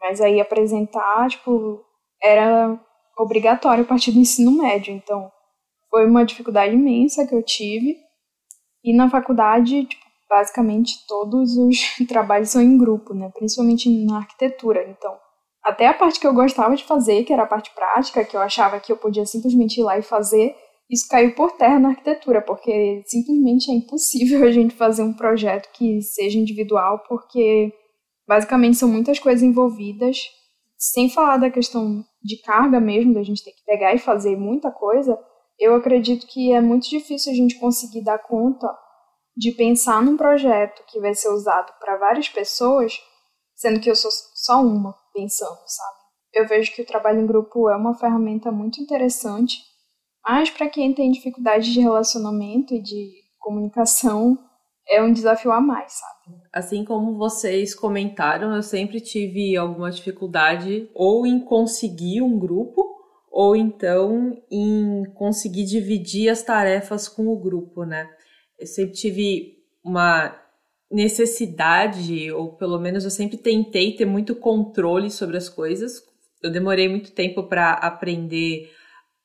mas 0.00 0.20
aí 0.20 0.40
apresentar 0.40 1.28
tipo 1.28 1.84
era 2.22 2.78
obrigatório 3.18 3.84
a 3.84 3.86
partir 3.86 4.12
do 4.12 4.20
ensino 4.20 4.52
médio 4.52 4.94
então 4.94 5.30
foi 5.90 6.06
uma 6.06 6.24
dificuldade 6.24 6.74
imensa 6.74 7.26
que 7.26 7.34
eu 7.34 7.42
tive 7.42 7.96
e 8.84 8.94
na 8.94 9.10
faculdade 9.10 9.84
tipo, 9.84 10.04
basicamente 10.28 11.04
todos 11.08 11.56
os 11.56 11.76
trabalhos 12.06 12.50
são 12.50 12.62
em 12.62 12.78
grupo, 12.78 13.12
né? 13.12 13.30
Principalmente 13.34 13.88
na 14.04 14.18
arquitetura. 14.18 14.88
Então, 14.88 15.18
até 15.62 15.86
a 15.86 15.94
parte 15.94 16.18
que 16.18 16.26
eu 16.26 16.34
gostava 16.34 16.74
de 16.74 16.84
fazer, 16.84 17.24
que 17.24 17.32
era 17.32 17.42
a 17.42 17.46
parte 17.46 17.70
prática, 17.74 18.24
que 18.24 18.36
eu 18.36 18.40
achava 18.40 18.80
que 18.80 18.90
eu 18.90 18.96
podia 18.96 19.26
simplesmente 19.26 19.80
ir 19.80 19.84
lá 19.84 19.98
e 19.98 20.02
fazer, 20.02 20.54
isso 20.88 21.06
caiu 21.08 21.34
por 21.34 21.52
terra 21.52 21.78
na 21.78 21.90
arquitetura, 21.90 22.42
porque 22.42 23.02
simplesmente 23.06 23.70
é 23.70 23.74
impossível 23.74 24.44
a 24.48 24.50
gente 24.50 24.74
fazer 24.74 25.02
um 25.02 25.12
projeto 25.12 25.70
que 25.72 26.00
seja 26.02 26.38
individual, 26.38 27.04
porque 27.08 27.72
basicamente 28.26 28.76
são 28.76 28.88
muitas 28.88 29.18
coisas 29.18 29.42
envolvidas, 29.42 30.28
sem 30.76 31.10
falar 31.10 31.36
da 31.36 31.50
questão 31.50 32.04
de 32.22 32.40
carga 32.42 32.80
mesmo, 32.80 33.14
da 33.14 33.22
gente 33.22 33.44
ter 33.44 33.52
que 33.52 33.64
pegar 33.64 33.94
e 33.94 33.98
fazer 33.98 34.36
muita 34.36 34.70
coisa, 34.70 35.18
eu 35.58 35.74
acredito 35.74 36.26
que 36.26 36.52
é 36.52 36.60
muito 36.60 36.88
difícil 36.88 37.32
a 37.32 37.36
gente 37.36 37.58
conseguir 37.58 38.02
dar 38.02 38.18
conta 38.18 38.66
de 39.36 39.52
pensar 39.52 40.02
num 40.02 40.16
projeto 40.16 40.82
que 40.88 40.98
vai 40.98 41.14
ser 41.14 41.28
usado 41.28 41.70
para 41.78 41.98
várias 41.98 42.28
pessoas, 42.28 42.98
sendo 43.54 43.78
que 43.78 43.90
eu 43.90 43.94
sou 43.94 44.10
só 44.34 44.62
uma 44.62 44.94
pensando, 45.12 45.58
sabe? 45.66 45.98
Eu 46.32 46.46
vejo 46.46 46.72
que 46.72 46.82
o 46.82 46.86
trabalho 46.86 47.20
em 47.20 47.26
grupo 47.26 47.68
é 47.68 47.76
uma 47.76 47.94
ferramenta 47.94 48.50
muito 48.52 48.80
interessante, 48.80 49.58
mas 50.24 50.50
para 50.50 50.68
quem 50.68 50.94
tem 50.94 51.10
dificuldade 51.10 51.72
de 51.72 51.80
relacionamento 51.80 52.74
e 52.74 52.82
de 52.82 53.10
comunicação, 53.38 54.38
é 54.88 55.02
um 55.02 55.12
desafio 55.12 55.52
a 55.52 55.60
mais, 55.60 55.92
sabe? 55.92 56.40
Assim 56.52 56.84
como 56.84 57.16
vocês 57.16 57.74
comentaram, 57.74 58.54
eu 58.54 58.62
sempre 58.62 59.00
tive 59.00 59.56
alguma 59.56 59.90
dificuldade 59.90 60.90
ou 60.94 61.26
em 61.26 61.40
conseguir 61.40 62.22
um 62.22 62.38
grupo 62.38 62.84
ou 63.30 63.54
então 63.54 64.36
em 64.50 65.04
conseguir 65.14 65.64
dividir 65.64 66.28
as 66.28 66.42
tarefas 66.42 67.08
com 67.08 67.28
o 67.28 67.40
grupo, 67.40 67.84
né? 67.84 68.08
eu 68.60 68.66
sempre 68.66 68.92
tive 68.92 69.56
uma 69.82 70.36
necessidade, 70.90 72.32
ou 72.32 72.56
pelo 72.56 72.78
menos 72.78 73.04
eu 73.04 73.10
sempre 73.10 73.36
tentei 73.36 73.94
ter 73.94 74.04
muito 74.04 74.34
controle 74.34 75.10
sobre 75.10 75.36
as 75.36 75.48
coisas. 75.48 76.02
Eu 76.42 76.50
demorei 76.50 76.88
muito 76.88 77.12
tempo 77.12 77.44
para 77.44 77.72
aprender 77.72 78.70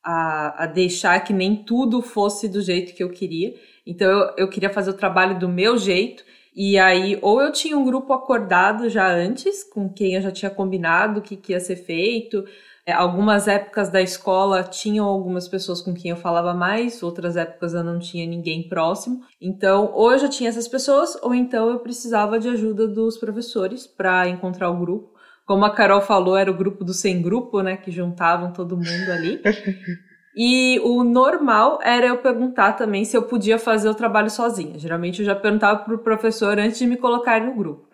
a, 0.03 0.63
a, 0.63 0.67
deixar 0.67 1.23
que 1.23 1.33
nem 1.33 1.63
tudo 1.63 2.01
fosse 2.01 2.47
do 2.47 2.61
jeito 2.61 2.93
que 2.93 3.03
eu 3.03 3.09
queria. 3.09 3.55
Então 3.85 4.07
eu, 4.07 4.33
eu 4.37 4.49
queria 4.49 4.69
fazer 4.69 4.91
o 4.91 4.97
trabalho 4.97 5.39
do 5.39 5.49
meu 5.49 5.77
jeito. 5.77 6.23
E 6.55 6.77
aí, 6.77 7.17
ou 7.21 7.41
eu 7.41 7.51
tinha 7.51 7.77
um 7.77 7.83
grupo 7.83 8.13
acordado 8.13 8.87
já 8.89 9.11
antes, 9.11 9.63
com 9.63 9.89
quem 9.89 10.13
eu 10.13 10.21
já 10.21 10.31
tinha 10.31 10.49
combinado 10.49 11.19
o 11.19 11.23
que, 11.23 11.35
que 11.35 11.51
ia 11.51 11.59
ser 11.59 11.75
feito, 11.75 12.45
algumas 12.93 13.47
épocas 13.47 13.89
da 13.89 14.01
escola 14.01 14.63
tinham 14.63 15.05
algumas 15.05 15.47
pessoas 15.47 15.81
com 15.81 15.93
quem 15.93 16.11
eu 16.11 16.17
falava 16.17 16.53
mais, 16.53 17.01
outras 17.01 17.35
épocas 17.35 17.73
eu 17.73 17.83
não 17.83 17.99
tinha 17.99 18.27
ninguém 18.27 18.67
próximo. 18.69 19.21
Então, 19.41 19.91
ou 19.93 20.11
eu 20.11 20.19
já 20.19 20.29
tinha 20.29 20.49
essas 20.49 20.67
pessoas, 20.67 21.17
ou 21.21 21.33
então 21.33 21.69
eu 21.69 21.79
precisava 21.79 22.39
de 22.39 22.49
ajuda 22.49 22.87
dos 22.87 23.17
professores 23.17 23.87
para 23.87 24.27
encontrar 24.27 24.69
o 24.69 24.79
grupo. 24.79 25.15
Como 25.45 25.65
a 25.65 25.69
Carol 25.69 26.01
falou, 26.01 26.35
era 26.35 26.49
o 26.49 26.57
grupo 26.57 26.83
do 26.83 26.93
sem 26.93 27.21
grupo, 27.21 27.61
né? 27.61 27.77
Que 27.77 27.91
juntavam 27.91 28.51
todo 28.51 28.77
mundo 28.77 29.11
ali. 29.11 29.41
E 30.37 30.81
o 30.83 31.01
normal 31.01 31.79
era 31.81 32.07
eu 32.07 32.17
perguntar 32.17 32.73
também 32.73 33.05
se 33.05 33.15
eu 33.15 33.23
podia 33.23 33.57
fazer 33.57 33.87
o 33.87 33.95
trabalho 33.95 34.29
sozinha. 34.29 34.77
Geralmente 34.77 35.21
eu 35.21 35.25
já 35.25 35.33
perguntava 35.33 35.79
pro 35.79 35.99
professor 35.99 36.59
antes 36.59 36.77
de 36.77 36.85
me 36.85 36.97
colocar 36.97 37.39
no 37.39 37.55
grupo. 37.55 37.84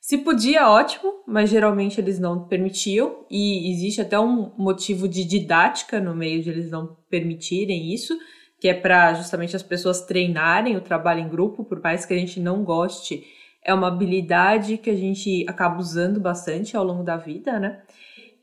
Se 0.00 0.16
podia, 0.18 0.68
ótimo, 0.68 1.22
mas 1.26 1.50
geralmente 1.50 2.00
eles 2.00 2.18
não 2.18 2.48
permitiam, 2.48 3.24
e 3.30 3.70
existe 3.70 4.00
até 4.00 4.18
um 4.18 4.50
motivo 4.56 5.06
de 5.06 5.24
didática 5.24 6.00
no 6.00 6.16
meio 6.16 6.42
de 6.42 6.48
eles 6.48 6.70
não 6.70 6.96
permitirem 7.08 7.92
isso, 7.92 8.18
que 8.58 8.66
é 8.66 8.74
para 8.74 9.14
justamente 9.14 9.54
as 9.54 9.62
pessoas 9.62 10.00
treinarem 10.00 10.76
o 10.76 10.80
trabalho 10.80 11.20
em 11.20 11.28
grupo, 11.28 11.64
por 11.64 11.80
mais 11.80 12.06
que 12.06 12.14
a 12.14 12.16
gente 12.16 12.40
não 12.40 12.64
goste, 12.64 13.22
é 13.62 13.74
uma 13.74 13.88
habilidade 13.88 14.78
que 14.78 14.90
a 14.90 14.96
gente 14.96 15.44
acaba 15.46 15.78
usando 15.78 16.18
bastante 16.18 16.76
ao 16.76 16.84
longo 16.84 17.04
da 17.04 17.16
vida, 17.16 17.58
né? 17.58 17.82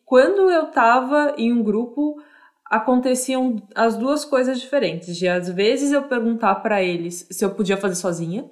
Quando 0.05 0.49
eu 0.49 0.67
estava 0.67 1.33
em 1.37 1.51
um 1.51 1.63
grupo, 1.63 2.21
aconteciam 2.65 3.61
as 3.75 3.97
duas 3.97 4.23
coisas 4.23 4.59
diferentes, 4.61 5.17
de 5.17 5.27
às 5.27 5.49
vezes 5.49 5.91
eu 5.91 6.03
perguntar 6.03 6.55
para 6.55 6.83
eles 6.83 7.27
se 7.29 7.43
eu 7.43 7.49
podia 7.49 7.77
fazer 7.77 7.95
sozinha, 7.95 8.49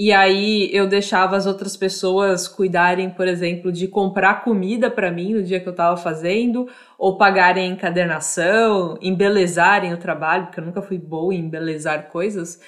E 0.00 0.12
aí 0.12 0.70
eu 0.72 0.86
deixava 0.86 1.36
as 1.36 1.44
outras 1.44 1.76
pessoas 1.76 2.46
cuidarem, 2.46 3.10
por 3.10 3.26
exemplo, 3.26 3.72
de 3.72 3.88
comprar 3.88 4.44
comida 4.44 4.88
para 4.88 5.10
mim 5.10 5.34
no 5.34 5.42
dia 5.42 5.58
que 5.58 5.66
eu 5.66 5.72
estava 5.72 5.96
fazendo, 5.96 6.68
ou 6.96 7.18
pagarem 7.18 7.72
encadernação, 7.72 8.96
embelezarem 9.02 9.92
o 9.92 9.98
trabalho, 9.98 10.46
porque 10.46 10.60
eu 10.60 10.64
nunca 10.64 10.80
fui 10.80 10.98
boa 10.98 11.34
em 11.34 11.40
embelezar 11.40 12.10
coisas. 12.12 12.60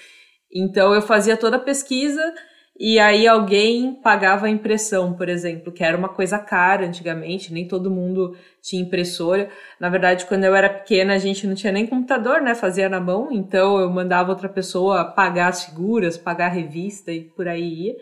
Então 0.53 0.93
eu 0.93 1.01
fazia 1.01 1.37
toda 1.37 1.55
a 1.57 1.61
pesquisa 1.61 2.21
e 2.83 2.99
aí 2.99 3.29
alguém 3.29 3.93
pagava 3.93 4.47
a 4.47 4.51
impressão, 4.51 5.13
por 5.13 5.29
exemplo, 5.29 5.71
que 5.71 5.85
era 5.85 5.95
uma 5.95 6.09
coisa 6.09 6.39
cara 6.39 6.87
antigamente, 6.87 7.53
nem 7.53 7.69
todo 7.69 7.91
mundo 7.91 8.35
tinha 8.63 8.81
impressora. 8.81 9.51
Na 9.79 9.91
verdade, 9.91 10.25
quando 10.25 10.45
eu 10.45 10.55
era 10.55 10.71
pequena, 10.71 11.13
a 11.13 11.19
gente 11.19 11.47
não 11.47 11.55
tinha 11.55 11.75
nem 11.75 11.87
computador, 11.87 12.41
né? 12.41 12.55
Fazia 12.55 12.89
na 12.89 12.99
mão, 12.99 13.29
então 13.31 13.79
eu 13.79 13.91
mandava 13.91 14.31
outra 14.31 14.49
pessoa 14.49 15.05
pagar 15.05 15.49
as 15.49 15.67
figuras, 15.67 16.17
pagar 16.17 16.47
a 16.47 16.55
revista 16.55 17.13
e 17.13 17.21
por 17.21 17.47
aí 17.47 17.89
ia. 17.89 17.97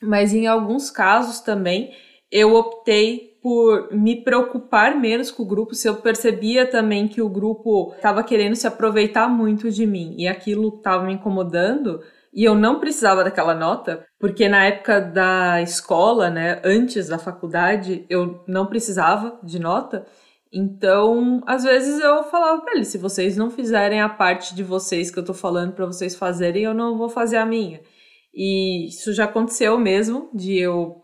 Mas 0.00 0.32
em 0.32 0.46
alguns 0.46 0.90
casos 0.90 1.40
também 1.40 1.92
eu 2.30 2.54
optei 2.54 3.36
por 3.42 3.92
me 3.92 4.16
preocupar 4.16 4.98
menos 4.98 5.30
com 5.30 5.42
o 5.42 5.46
grupo, 5.46 5.74
se 5.74 5.86
eu 5.86 5.96
percebia 5.96 6.64
também 6.64 7.06
que 7.06 7.20
o 7.20 7.28
grupo 7.28 7.92
estava 7.96 8.24
querendo 8.24 8.56
se 8.56 8.66
aproveitar 8.66 9.28
muito 9.28 9.70
de 9.70 9.86
mim 9.86 10.14
e 10.16 10.26
aquilo 10.26 10.68
estava 10.78 11.04
me 11.04 11.12
incomodando, 11.12 12.00
e 12.32 12.44
eu 12.44 12.54
não 12.54 12.80
precisava 12.80 13.22
daquela 13.22 13.54
nota, 13.54 14.06
porque 14.18 14.48
na 14.48 14.64
época 14.64 15.00
da 15.00 15.60
escola, 15.60 16.30
né, 16.30 16.62
antes 16.64 17.08
da 17.08 17.18
faculdade, 17.18 18.06
eu 18.08 18.42
não 18.48 18.66
precisava 18.66 19.38
de 19.42 19.58
nota. 19.58 20.06
Então, 20.52 21.42
às 21.46 21.64
vezes 21.64 22.00
eu 22.00 22.24
falava 22.24 22.62
para 22.62 22.74
eles, 22.74 22.88
se 22.88 22.98
vocês 22.98 23.36
não 23.36 23.50
fizerem 23.50 24.00
a 24.00 24.08
parte 24.08 24.54
de 24.54 24.62
vocês 24.62 25.10
que 25.10 25.18
eu 25.18 25.24
tô 25.24 25.34
falando 25.34 25.72
para 25.72 25.86
vocês 25.86 26.14
fazerem, 26.14 26.64
eu 26.64 26.74
não 26.74 26.96
vou 26.96 27.08
fazer 27.08 27.36
a 27.36 27.46
minha. 27.46 27.80
E 28.34 28.88
isso 28.88 29.12
já 29.12 29.24
aconteceu 29.24 29.78
mesmo, 29.78 30.30
de 30.34 30.58
eu 30.58 31.02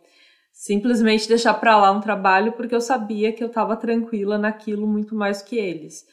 simplesmente 0.53 1.29
deixar 1.29 1.55
para 1.55 1.77
lá 1.77 1.93
um 1.93 2.01
trabalho 2.01 2.53
porque 2.53 2.75
eu 2.75 2.81
sabia 2.81 3.33
que 3.33 3.45
eu 3.45 3.49
estava 3.49 3.77
tranquila 3.77 4.39
naquilo 4.39 4.87
muito 4.87 5.15
mais 5.15 5.43
que 5.43 5.57
eles. 5.57 6.05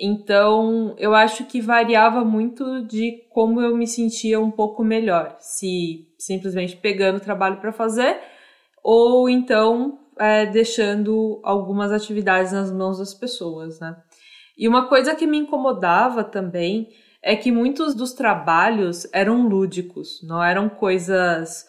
Então, 0.00 0.94
eu 0.96 1.14
acho 1.14 1.44
que 1.44 1.60
variava 1.60 2.24
muito 2.24 2.82
de 2.86 3.22
como 3.28 3.60
eu 3.60 3.76
me 3.76 3.86
sentia 3.86 4.40
um 4.40 4.50
pouco 4.50 4.82
melhor, 4.82 5.36
se 5.40 6.08
simplesmente 6.18 6.76
pegando 6.76 7.20
trabalho 7.20 7.60
para 7.60 7.70
fazer 7.70 8.18
ou 8.82 9.28
então 9.28 9.98
é, 10.18 10.46
deixando 10.46 11.38
algumas 11.42 11.92
atividades 11.92 12.52
nas 12.52 12.72
mãos 12.72 12.98
das 12.98 13.12
pessoas, 13.12 13.78
né? 13.78 13.94
E 14.56 14.66
uma 14.66 14.88
coisa 14.88 15.14
que 15.14 15.26
me 15.26 15.38
incomodava 15.38 16.24
também 16.24 16.88
é 17.22 17.36
que 17.36 17.52
muitos 17.52 17.94
dos 17.94 18.14
trabalhos 18.14 19.06
eram 19.12 19.46
lúdicos, 19.46 20.22
não 20.22 20.42
eram 20.42 20.68
coisas 20.68 21.66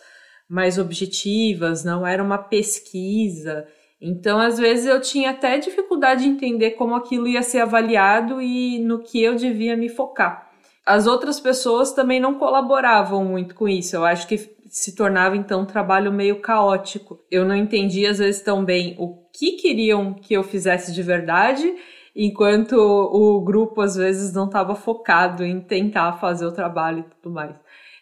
mais 0.50 0.78
objetivas, 0.78 1.84
não 1.84 2.06
era 2.06 2.24
uma 2.24 2.38
pesquisa. 2.38 3.68
Então, 4.02 4.40
às 4.40 4.58
vezes, 4.58 4.88
eu 4.88 5.00
tinha 5.00 5.30
até 5.30 5.60
dificuldade 5.60 6.24
de 6.24 6.30
entender 6.30 6.72
como 6.72 6.96
aquilo 6.96 7.28
ia 7.28 7.44
ser 7.44 7.60
avaliado 7.60 8.42
e 8.42 8.80
no 8.80 9.00
que 9.00 9.22
eu 9.22 9.36
devia 9.36 9.78
me 9.78 9.90
focar. 9.90 10.50
As 10.84 11.06
outras 11.06 11.40
pessoas 11.40 11.94
também 11.94 12.20
não 12.20 12.34
colaboravam 12.34 13.24
muito 13.24 13.54
com 13.54 13.70
isso. 13.70 13.96
Eu 13.96 14.04
acho 14.04 14.28
que 14.28 14.38
se 14.68 14.96
tornava 14.96 15.38
então 15.38 15.62
um 15.62 15.66
trabalho 15.66 16.12
meio 16.12 16.42
caótico. 16.42 17.20
Eu 17.30 17.46
não 17.46 17.56
entendia 17.56 18.10
às 18.10 18.18
vezes 18.18 18.42
tão 18.42 18.66
bem 18.66 18.96
o 18.98 19.18
que 19.32 19.52
queriam 19.54 20.14
que 20.14 20.34
eu 20.34 20.44
fizesse 20.44 20.92
de 20.94 21.04
verdade, 21.04 21.76
enquanto 22.16 22.74
o 22.74 23.42
grupo 23.42 23.82
às 23.82 23.96
vezes 23.96 24.34
não 24.34 24.46
estava 24.46 24.74
focado 24.74 25.44
em 25.44 25.60
tentar 25.60 26.14
fazer 26.14 26.46
o 26.46 26.52
trabalho 26.52 27.00
e 27.00 27.16
tudo 27.22 27.34
mais. 27.34 27.56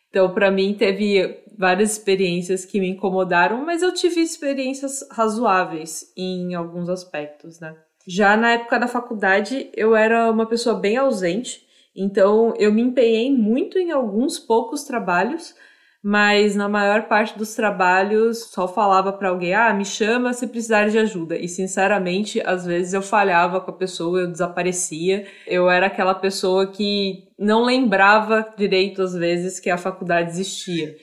Então, 0.10 0.30
para 0.32 0.50
mim, 0.50 0.74
teve 0.74 1.44
várias 1.60 1.92
experiências 1.92 2.64
que 2.64 2.80
me 2.80 2.88
incomodaram, 2.88 3.66
mas 3.66 3.82
eu 3.82 3.94
tive 3.94 4.22
experiências 4.22 5.06
razoáveis 5.12 6.06
em 6.16 6.56
alguns 6.56 6.88
aspectos, 6.88 7.60
né? 7.60 7.76
Já 8.08 8.38
na 8.38 8.54
época 8.54 8.80
da 8.80 8.88
faculdade, 8.88 9.70
eu 9.76 9.94
era 9.94 10.32
uma 10.32 10.46
pessoa 10.46 10.80
bem 10.80 10.96
ausente, 10.96 11.62
então 11.94 12.54
eu 12.58 12.72
me 12.72 12.82
empenhei 12.82 13.30
muito 13.30 13.78
em 13.78 13.92
alguns 13.92 14.40
poucos 14.40 14.86
trabalhos, 14.86 15.54
mas 16.02 16.56
na 16.56 16.70
maior 16.70 17.10
parte 17.10 17.38
dos 17.38 17.54
trabalhos 17.54 18.46
só 18.46 18.66
falava 18.66 19.12
para 19.12 19.28
alguém: 19.28 19.54
"Ah, 19.54 19.74
me 19.74 19.84
chama 19.84 20.32
se 20.32 20.48
precisar 20.48 20.88
de 20.88 20.98
ajuda". 20.98 21.36
E 21.36 21.50
sinceramente, 21.50 22.42
às 22.46 22.66
vezes 22.66 22.94
eu 22.94 23.02
falhava 23.02 23.60
com 23.60 23.72
a 23.72 23.78
pessoa, 23.78 24.22
eu 24.22 24.32
desaparecia. 24.32 25.28
Eu 25.46 25.70
era 25.70 25.88
aquela 25.88 26.16
pessoa 26.16 26.68
que 26.68 27.28
não 27.38 27.66
lembrava 27.66 28.48
direito 28.58 29.02
às 29.02 29.14
vezes 29.14 29.60
que 29.60 29.70
a 29.70 29.78
faculdade 29.78 30.30
existia 30.30 30.96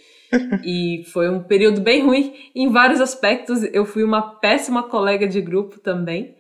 e 0.64 1.05
foi 1.12 1.28
um 1.28 1.43
período 1.43 1.81
bem 1.81 2.05
ruim 2.05 2.35
em 2.55 2.71
vários 2.71 3.00
aspectos. 3.00 3.62
Eu 3.73 3.85
fui 3.85 4.05
uma 4.05 4.38
péssima 4.40 4.83
colega 4.83 5.26
de 5.26 5.40
grupo 5.40 5.78
também. 5.81 6.37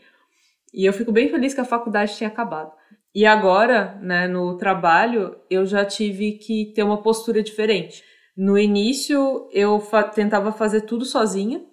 E 0.72 0.84
eu 0.84 0.92
fico 0.92 1.12
bem 1.12 1.28
feliz 1.28 1.54
que 1.54 1.60
a 1.60 1.64
faculdade 1.64 2.16
tinha 2.16 2.28
acabado. 2.28 2.72
E 3.14 3.24
agora, 3.24 3.98
né, 4.02 4.28
no 4.28 4.56
trabalho, 4.58 5.36
eu 5.48 5.64
já 5.64 5.84
tive 5.84 6.32
que 6.32 6.72
ter 6.74 6.82
uma 6.82 7.00
postura 7.02 7.42
diferente. 7.42 8.04
No 8.36 8.58
início, 8.58 9.48
eu 9.52 9.80
fa 9.80 10.02
tentava 10.02 10.52
fazer 10.52 10.82
tudo 10.82 11.04
sozinha. 11.04 11.64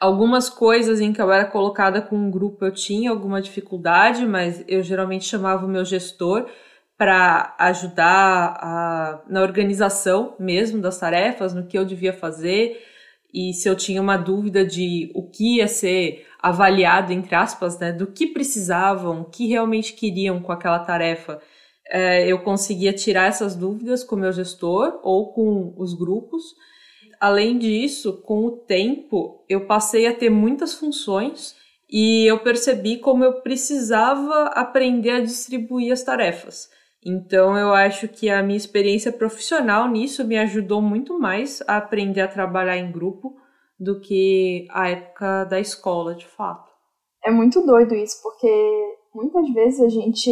Algumas 0.00 0.48
coisas 0.48 1.00
em 1.00 1.12
que 1.12 1.20
eu 1.20 1.30
era 1.30 1.44
colocada 1.44 2.00
com 2.00 2.16
um 2.16 2.30
grupo 2.30 2.64
eu 2.64 2.72
tinha 2.72 3.10
alguma 3.10 3.42
dificuldade, 3.42 4.26
mas 4.26 4.64
eu 4.66 4.82
geralmente 4.82 5.26
chamava 5.26 5.66
o 5.66 5.68
meu 5.68 5.84
gestor 5.84 6.48
para 6.96 7.54
ajudar 7.58 8.58
a, 8.60 9.22
na 9.28 9.42
organização 9.42 10.34
mesmo 10.38 10.80
das 10.80 10.98
tarefas, 10.98 11.52
no 11.52 11.66
que 11.66 11.76
eu 11.76 11.84
devia 11.84 12.12
fazer 12.12 12.82
e 13.38 13.52
se 13.52 13.68
eu 13.68 13.76
tinha 13.76 14.00
uma 14.00 14.16
dúvida 14.16 14.64
de 14.64 15.10
o 15.14 15.22
que 15.22 15.56
ia 15.56 15.68
ser 15.68 16.26
avaliado, 16.40 17.12
entre 17.12 17.34
aspas, 17.34 17.78
né, 17.78 17.92
do 17.92 18.06
que 18.06 18.28
precisavam, 18.28 19.20
o 19.20 19.24
que 19.26 19.46
realmente 19.46 19.92
queriam 19.92 20.40
com 20.40 20.52
aquela 20.52 20.78
tarefa, 20.78 21.38
é, 21.88 22.26
eu 22.26 22.38
conseguia 22.38 22.94
tirar 22.94 23.26
essas 23.26 23.54
dúvidas 23.54 24.02
com 24.02 24.16
o 24.16 24.18
meu 24.18 24.32
gestor 24.32 25.00
ou 25.02 25.34
com 25.34 25.74
os 25.76 25.92
grupos. 25.92 26.54
Além 27.20 27.58
disso, 27.58 28.22
com 28.22 28.46
o 28.46 28.50
tempo, 28.52 29.44
eu 29.50 29.66
passei 29.66 30.06
a 30.06 30.14
ter 30.14 30.30
muitas 30.30 30.72
funções 30.72 31.54
e 31.90 32.24
eu 32.26 32.38
percebi 32.38 32.96
como 32.96 33.22
eu 33.22 33.42
precisava 33.42 34.46
aprender 34.54 35.10
a 35.10 35.20
distribuir 35.20 35.92
as 35.92 36.02
tarefas. 36.02 36.70
Então 37.08 37.56
eu 37.56 37.72
acho 37.72 38.08
que 38.08 38.28
a 38.28 38.42
minha 38.42 38.56
experiência 38.56 39.12
profissional 39.12 39.86
nisso 39.88 40.26
me 40.26 40.36
ajudou 40.36 40.82
muito 40.82 41.16
mais 41.16 41.62
a 41.68 41.76
aprender 41.76 42.20
a 42.20 42.26
trabalhar 42.26 42.76
em 42.76 42.90
grupo 42.90 43.36
do 43.78 44.00
que 44.00 44.66
a 44.72 44.88
época 44.88 45.44
da 45.44 45.60
escola, 45.60 46.16
de 46.16 46.26
fato. 46.26 46.68
É 47.24 47.30
muito 47.30 47.64
doido 47.64 47.94
isso, 47.94 48.20
porque 48.24 48.48
muitas 49.14 49.48
vezes 49.54 49.80
a 49.80 49.88
gente 49.88 50.30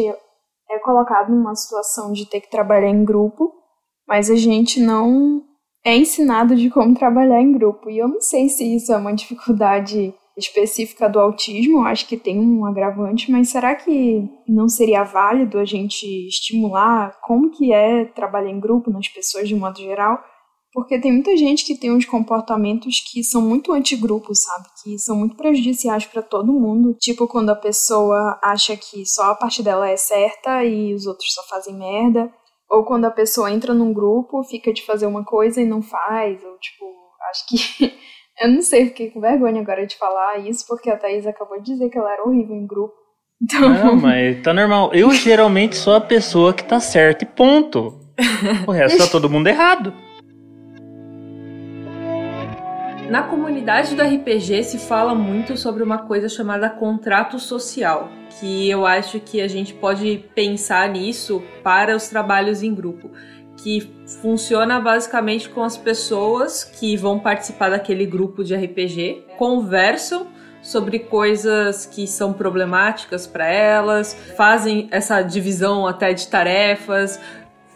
é 0.69 0.79
colocado 0.81 1.31
numa 1.31 1.55
situação 1.55 2.13
de 2.13 2.27
ter 2.27 2.41
que 2.41 2.51
trabalhar 2.51 2.89
em 2.89 3.05
grupo, 3.05 3.55
mas 4.09 4.29
a 4.29 4.35
gente 4.35 4.81
não 4.81 5.45
é 5.85 5.97
ensinado 5.97 6.57
de 6.57 6.71
como 6.71 6.99
trabalhar 6.99 7.41
em 7.41 7.53
grupo. 7.53 7.89
E 7.89 7.99
eu 7.99 8.09
não 8.09 8.21
sei 8.21 8.49
se 8.49 8.75
isso 8.75 8.93
é 8.93 8.97
uma 8.97 9.15
dificuldade 9.15 10.13
específica 10.37 11.09
do 11.09 11.21
autismo, 11.21 11.85
acho 11.85 12.07
que 12.09 12.17
tem 12.17 12.39
um 12.39 12.67
agravante, 12.67 13.31
mas 13.31 13.51
será 13.51 13.75
que 13.75 14.29
não 14.49 14.69
seria 14.69 15.05
válido 15.05 15.59
a 15.59 15.65
gente 15.65 16.05
estimular 16.27 17.19
como 17.23 17.51
que 17.51 17.73
é 17.73 18.05
trabalhar 18.05 18.51
em 18.51 18.61
grupo 18.61 18.91
nas 18.91 19.09
pessoas 19.09 19.49
de 19.49 19.55
modo 19.55 19.79
geral? 19.79 20.19
Porque 20.73 20.99
tem 20.99 21.13
muita 21.13 21.37
gente 21.37 21.65
que 21.65 21.79
tem 21.79 21.93
uns 21.93 22.05
comportamentos 22.05 22.99
que 22.99 23.23
são 23.23 23.41
muito 23.41 23.73
antigrupos, 23.73 24.43
sabe? 24.43 24.67
Que 24.83 24.99
são 24.99 25.17
muito 25.17 25.37
prejudiciais 25.37 26.05
para 26.05 26.21
todo 26.21 26.53
mundo. 26.53 26.97
Tipo 26.99 27.29
quando 27.29 27.51
a 27.51 27.55
pessoa 27.55 28.41
acha 28.43 28.77
que 28.77 29.07
só 29.07 29.31
a 29.31 29.35
parte 29.37 29.63
dela 29.63 29.89
é 29.89 29.97
certa 29.97 30.65
e 30.65 30.93
os 30.93 31.07
outros 31.07 31.33
só 31.33 31.45
fazem 31.45 31.77
merda. 31.79 32.29
Ou 32.69 32.85
quando 32.85 33.05
a 33.05 33.11
pessoa 33.13 33.53
entra 33.53 33.73
num 33.73 33.93
grupo, 33.93 34.43
fica 34.43 34.73
de 34.73 34.85
fazer 34.85 35.07
uma 35.07 35.25
coisa 35.25 35.63
e 35.63 35.65
não 35.65 35.81
faz. 35.81 36.43
Ou 36.43 36.59
tipo, 36.59 36.85
acho 37.31 37.47
que 37.47 37.95
Eu 38.41 38.51
não 38.51 38.63
sei, 38.63 38.87
fiquei 38.87 39.11
com 39.11 39.21
vergonha 39.21 39.61
agora 39.61 39.87
de 39.87 39.97
falar 39.97 40.39
isso, 40.39 40.67
porque 40.67 40.91
a 40.91 40.97
Thaís 40.97 41.27
acabou 41.27 41.61
de 41.61 41.73
dizer 41.73 41.89
que 41.89 41.97
ela 41.97 42.13
era 42.13 42.25
horrível 42.25 42.57
em 42.57 42.67
grupo. 42.67 42.95
Então... 43.41 43.69
Não, 43.69 43.97
mas 43.97 44.43
tá 44.43 44.53
normal. 44.53 44.93
Eu 44.93 45.11
geralmente 45.13 45.77
sou 45.77 45.95
a 45.95 46.01
pessoa 46.01 46.53
que 46.53 46.65
tá 46.65 46.81
certa 46.81 47.25
e 47.25 47.27
ponto. 47.27 48.01
O 48.67 48.73
resto 48.73 48.99
tá 48.99 49.07
todo 49.07 49.31
mundo 49.31 49.47
errado. 49.47 49.93
Na 53.09 53.23
comunidade 53.23 53.95
do 53.95 54.03
RPG 54.03 54.65
se 54.65 54.79
fala 54.79 55.15
muito 55.15 55.57
sobre 55.57 55.83
uma 55.83 55.99
coisa 55.99 56.29
chamada 56.29 56.71
contrato 56.71 57.39
social, 57.39 58.09
que 58.41 58.69
eu 58.69 58.87
acho 58.87 59.21
que 59.21 59.41
a 59.41 59.47
gente 59.47 59.75
pode 59.75 60.25
pensar 60.35 60.89
nisso 60.89 61.43
para 61.63 61.95
os 61.95 62.09
trabalhos 62.09 62.63
em 62.63 62.75
grupo 62.75 63.11
que 63.65 63.91
funciona 64.21 64.79
basicamente 64.79 65.49
com 65.49 65.63
as 65.63 65.75
pessoas 65.75 66.63
que 66.63 66.99
vão 66.99 67.19
participar 67.19 67.71
daquele 67.71 68.05
grupo 68.05 68.45
de 68.45 68.55
RPG, 68.55 69.25
conversam 69.39 70.27
sobre 70.61 70.99
coisas 70.99 71.87
que 71.87 72.07
são 72.07 72.35
problemáticas 72.35 73.27
para 73.27 73.47
elas, 73.47 74.15
fazem 74.37 74.87
essa 74.91 75.23
divisão 75.23 75.87
até 75.87 76.13
de 76.13 76.29
tarefas, 76.29 77.19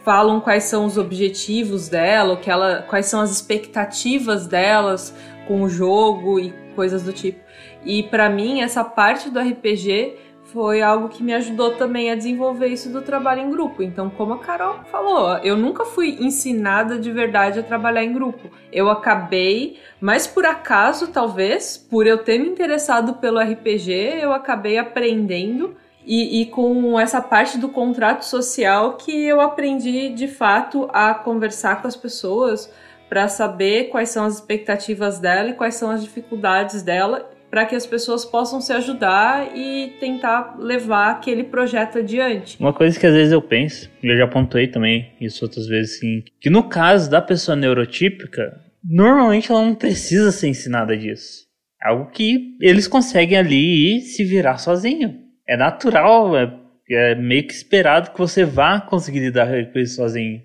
falam 0.04 0.42
quais 0.42 0.64
são 0.64 0.84
os 0.84 0.98
objetivos 0.98 1.88
dela, 1.88 2.36
que 2.36 2.50
ela, 2.50 2.82
quais 2.82 3.06
são 3.06 3.22
as 3.22 3.30
expectativas 3.30 4.46
delas 4.46 5.14
com 5.46 5.62
o 5.62 5.70
jogo 5.70 6.38
e 6.38 6.52
coisas 6.76 7.02
do 7.02 7.14
tipo. 7.14 7.40
E 7.82 8.02
para 8.02 8.28
mim 8.28 8.60
essa 8.60 8.84
parte 8.84 9.30
do 9.30 9.40
RPG 9.40 10.16
foi 10.52 10.80
algo 10.80 11.08
que 11.08 11.22
me 11.22 11.34
ajudou 11.34 11.74
também 11.74 12.10
a 12.10 12.14
desenvolver 12.14 12.68
isso 12.68 12.88
do 12.88 13.02
trabalho 13.02 13.42
em 13.42 13.50
grupo. 13.50 13.82
Então, 13.82 14.08
como 14.08 14.34
a 14.34 14.38
Carol 14.38 14.80
falou, 14.90 15.36
eu 15.38 15.56
nunca 15.56 15.84
fui 15.84 16.16
ensinada 16.20 16.98
de 16.98 17.10
verdade 17.12 17.60
a 17.60 17.62
trabalhar 17.62 18.02
em 18.02 18.12
grupo. 18.12 18.50
Eu 18.72 18.88
acabei, 18.88 19.78
mas 20.00 20.26
por 20.26 20.46
acaso, 20.46 21.08
talvez, 21.08 21.76
por 21.76 22.06
eu 22.06 22.18
ter 22.18 22.38
me 22.38 22.48
interessado 22.48 23.14
pelo 23.14 23.38
RPG, 23.38 24.20
eu 24.20 24.32
acabei 24.32 24.78
aprendendo. 24.78 25.76
E, 26.06 26.40
e 26.40 26.46
com 26.46 26.98
essa 26.98 27.20
parte 27.20 27.58
do 27.58 27.68
contrato 27.68 28.24
social 28.24 28.94
que 28.94 29.26
eu 29.26 29.42
aprendi 29.42 30.08
de 30.08 30.26
fato 30.26 30.88
a 30.90 31.12
conversar 31.12 31.82
com 31.82 31.88
as 31.88 31.96
pessoas 31.96 32.72
para 33.10 33.28
saber 33.28 33.90
quais 33.90 34.08
são 34.08 34.24
as 34.24 34.36
expectativas 34.36 35.18
dela 35.18 35.50
e 35.50 35.54
quais 35.54 35.74
são 35.74 35.90
as 35.90 36.02
dificuldades 36.02 36.82
dela 36.82 37.28
para 37.50 37.64
que 37.64 37.74
as 37.74 37.86
pessoas 37.86 38.24
possam 38.24 38.60
se 38.60 38.72
ajudar 38.72 39.56
e 39.56 39.94
tentar 40.00 40.56
levar 40.58 41.10
aquele 41.10 41.44
projeto 41.44 41.98
adiante. 41.98 42.58
Uma 42.60 42.72
coisa 42.72 42.98
que 42.98 43.06
às 43.06 43.14
vezes 43.14 43.32
eu 43.32 43.42
penso, 43.42 43.90
e 44.02 44.06
eu 44.06 44.16
já 44.16 44.24
apontei 44.24 44.66
também 44.66 45.12
isso 45.20 45.44
outras 45.44 45.66
vezes, 45.66 45.98
sim, 45.98 46.22
que 46.40 46.50
no 46.50 46.68
caso 46.68 47.10
da 47.10 47.22
pessoa 47.22 47.56
neurotípica, 47.56 48.60
normalmente 48.84 49.50
ela 49.50 49.64
não 49.64 49.74
precisa 49.74 50.30
ser 50.30 50.48
ensinada 50.48 50.96
disso. 50.96 51.46
É 51.82 51.88
algo 51.88 52.10
que 52.10 52.56
eles 52.60 52.88
conseguem 52.88 53.38
ali 53.38 53.98
e 53.98 54.00
se 54.00 54.24
virar 54.24 54.58
sozinho. 54.58 55.16
É 55.48 55.56
natural, 55.56 56.36
é, 56.36 56.52
é 56.90 57.14
meio 57.14 57.46
que 57.46 57.52
esperado 57.52 58.10
que 58.10 58.18
você 58.18 58.44
vá 58.44 58.80
conseguir 58.80 59.20
lidar 59.20 59.48
com 59.72 59.78
isso 59.78 59.96
sozinho. 59.96 60.42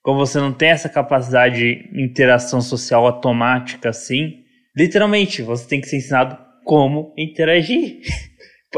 Como 0.00 0.24
você 0.24 0.38
não 0.38 0.52
tem 0.52 0.68
essa 0.68 0.88
capacidade 0.88 1.56
de 1.56 2.00
interação 2.00 2.60
social 2.60 3.04
automática 3.04 3.88
assim, 3.88 4.44
literalmente 4.76 5.42
você 5.42 5.68
tem 5.68 5.80
que 5.80 5.88
ser 5.88 5.96
ensinado 5.96 6.45
como 6.66 7.14
interagir. 7.16 8.00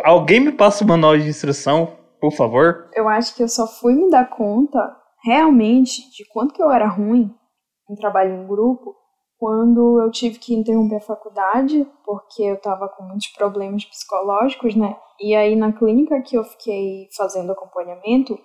Alguém 0.05 0.41
me 0.41 0.53
passa 0.53 0.85
o 0.85 0.87
manual 0.87 1.17
de 1.17 1.27
instrução, 1.27 1.97
por 2.21 2.31
favor? 2.31 2.89
Eu 2.95 3.09
acho 3.09 3.35
que 3.35 3.43
eu 3.43 3.49
só 3.49 3.67
fui 3.67 3.95
me 3.95 4.11
dar 4.11 4.29
conta 4.29 4.79
realmente 5.25 6.09
de 6.11 6.25
quanto 6.29 6.55
que 6.55 6.63
eu 6.63 6.71
era 6.71 6.87
ruim 6.87 7.35
em 7.91 7.95
trabalho 7.97 8.35
em 8.35 8.47
grupo 8.47 8.95
quando 9.39 10.01
eu 10.01 10.11
tive 10.11 10.39
que 10.39 10.55
interromper 10.55 10.97
a 10.97 11.01
faculdade 11.01 11.87
porque 12.05 12.43
eu 12.43 12.55
estava 12.55 12.89
com 12.89 13.05
muitos 13.05 13.29
problemas 13.29 13.85
psicológicos, 13.85 14.77
né? 14.77 14.97
E 15.19 15.35
aí 15.35 15.57
na 15.57 15.73
clínica 15.73 16.21
que 16.21 16.37
eu 16.37 16.45
fiquei 16.45 17.09
fazendo 17.17 17.53
acompanhamento, 17.53 18.39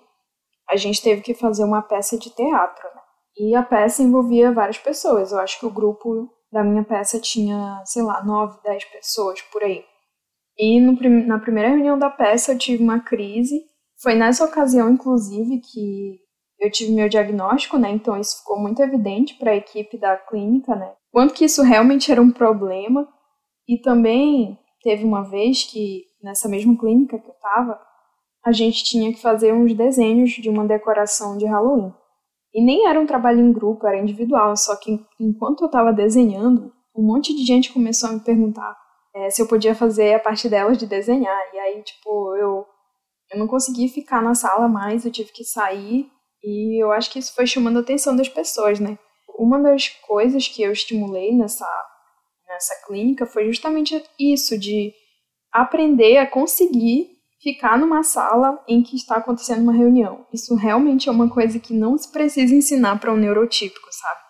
a 0.70 0.76
gente 0.76 1.02
teve 1.02 1.20
que 1.20 1.34
fazer 1.34 1.64
uma 1.64 1.82
peça 1.82 2.18
de 2.18 2.30
teatro, 2.30 2.84
né? 2.94 3.00
E 3.36 3.54
a 3.54 3.62
peça 3.62 4.02
envolvia 4.02 4.52
várias 4.52 4.78
pessoas. 4.78 5.32
Eu 5.32 5.40
acho 5.40 5.58
que 5.60 5.66
o 5.66 5.70
grupo 5.70 6.30
da 6.54 6.62
minha 6.62 6.84
peça 6.84 7.18
tinha, 7.18 7.82
sei 7.84 8.02
lá, 8.02 8.24
nove, 8.24 8.56
dez 8.62 8.84
pessoas 8.84 9.42
por 9.42 9.64
aí. 9.64 9.84
E 10.56 10.80
no, 10.80 10.92
na 11.26 11.40
primeira 11.40 11.70
reunião 11.70 11.98
da 11.98 12.08
peça 12.08 12.52
eu 12.52 12.58
tive 12.58 12.80
uma 12.80 13.00
crise. 13.00 13.60
Foi 14.00 14.14
nessa 14.14 14.44
ocasião, 14.44 14.88
inclusive, 14.88 15.58
que 15.58 16.20
eu 16.60 16.70
tive 16.70 16.92
meu 16.92 17.08
diagnóstico, 17.08 17.76
né? 17.76 17.90
Então 17.90 18.16
isso 18.16 18.38
ficou 18.38 18.56
muito 18.56 18.80
evidente 18.80 19.34
para 19.34 19.50
a 19.50 19.56
equipe 19.56 19.98
da 19.98 20.16
clínica, 20.16 20.76
né? 20.76 20.92
Quanto 21.10 21.34
que 21.34 21.44
isso 21.44 21.60
realmente 21.60 22.12
era 22.12 22.22
um 22.22 22.30
problema. 22.30 23.08
E 23.66 23.76
também 23.78 24.56
teve 24.80 25.04
uma 25.04 25.22
vez 25.24 25.64
que 25.64 26.04
nessa 26.22 26.48
mesma 26.48 26.78
clínica 26.78 27.18
que 27.18 27.26
eu 27.26 27.34
estava, 27.34 27.80
a 28.44 28.52
gente 28.52 28.84
tinha 28.84 29.12
que 29.12 29.20
fazer 29.20 29.52
uns 29.52 29.74
desenhos 29.74 30.30
de 30.30 30.48
uma 30.48 30.64
decoração 30.64 31.36
de 31.36 31.46
Halloween. 31.46 31.92
E 32.54 32.62
nem 32.62 32.86
era 32.86 33.00
um 33.00 33.06
trabalho 33.06 33.40
em 33.40 33.52
grupo, 33.52 33.86
era 33.86 33.98
individual. 33.98 34.56
Só 34.56 34.76
que 34.76 35.00
enquanto 35.18 35.62
eu 35.62 35.66
estava 35.66 35.92
desenhando, 35.92 36.72
um 36.96 37.02
monte 37.02 37.34
de 37.34 37.44
gente 37.44 37.72
começou 37.72 38.10
a 38.10 38.12
me 38.12 38.20
perguntar 38.20 38.76
é, 39.14 39.28
se 39.28 39.42
eu 39.42 39.48
podia 39.48 39.74
fazer 39.74 40.14
a 40.14 40.20
parte 40.20 40.48
delas 40.48 40.78
de 40.78 40.86
desenhar. 40.86 41.40
E 41.52 41.58
aí, 41.58 41.82
tipo, 41.82 42.36
eu, 42.36 42.64
eu 43.32 43.38
não 43.38 43.48
consegui 43.48 43.88
ficar 43.88 44.22
na 44.22 44.34
sala 44.34 44.68
mais, 44.68 45.04
eu 45.04 45.10
tive 45.10 45.32
que 45.32 45.44
sair. 45.44 46.08
E 46.42 46.82
eu 46.82 46.92
acho 46.92 47.10
que 47.10 47.18
isso 47.18 47.34
foi 47.34 47.46
chamando 47.46 47.78
a 47.78 47.80
atenção 47.80 48.14
das 48.14 48.28
pessoas, 48.28 48.78
né? 48.78 48.98
Uma 49.36 49.60
das 49.60 49.88
coisas 49.88 50.46
que 50.46 50.62
eu 50.62 50.70
estimulei 50.70 51.34
nessa, 51.34 51.66
nessa 52.46 52.86
clínica 52.86 53.26
foi 53.26 53.46
justamente 53.46 54.00
isso, 54.18 54.56
de 54.56 54.92
aprender 55.52 56.18
a 56.18 56.26
conseguir 56.26 57.13
ficar 57.44 57.78
numa 57.78 58.02
sala 58.02 58.58
em 58.66 58.82
que 58.82 58.96
está 58.96 59.16
acontecendo 59.16 59.62
uma 59.62 59.72
reunião. 59.74 60.26
Isso 60.32 60.56
realmente 60.56 61.10
é 61.10 61.12
uma 61.12 61.28
coisa 61.28 61.60
que 61.60 61.74
não 61.74 61.96
se 61.98 62.10
precisa 62.10 62.54
ensinar 62.54 62.98
para 62.98 63.12
um 63.12 63.16
neurotípico, 63.16 63.86
sabe? 63.90 64.20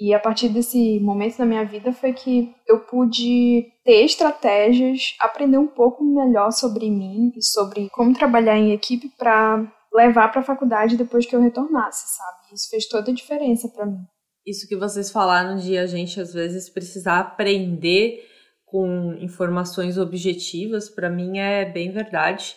E 0.00 0.14
a 0.14 0.20
partir 0.20 0.48
desse 0.48 1.00
momento 1.00 1.38
da 1.38 1.44
minha 1.44 1.64
vida 1.64 1.92
foi 1.92 2.12
que 2.12 2.54
eu 2.68 2.78
pude 2.78 3.66
ter 3.84 4.04
estratégias, 4.04 5.16
aprender 5.18 5.58
um 5.58 5.66
pouco 5.66 6.04
melhor 6.04 6.52
sobre 6.52 6.88
mim 6.88 7.32
e 7.36 7.42
sobre 7.42 7.90
como 7.90 8.14
trabalhar 8.14 8.56
em 8.56 8.72
equipe 8.72 9.08
para 9.18 9.66
levar 9.92 10.30
para 10.30 10.40
a 10.40 10.44
faculdade 10.44 10.96
depois 10.96 11.26
que 11.26 11.34
eu 11.34 11.40
retornasse, 11.40 12.16
sabe? 12.16 12.54
Isso 12.54 12.70
fez 12.70 12.86
toda 12.86 13.10
a 13.10 13.14
diferença 13.14 13.68
para 13.68 13.86
mim. 13.86 13.98
Isso 14.46 14.68
que 14.68 14.76
vocês 14.76 15.10
falaram 15.10 15.56
de 15.56 15.76
a 15.76 15.86
gente 15.86 16.20
às 16.20 16.32
vezes 16.32 16.70
precisar 16.70 17.18
aprender 17.18 18.24
com 18.70 19.14
informações 19.20 19.98
objetivas, 19.98 20.88
para 20.88 21.10
mim 21.10 21.38
é 21.38 21.64
bem 21.64 21.90
verdade. 21.90 22.56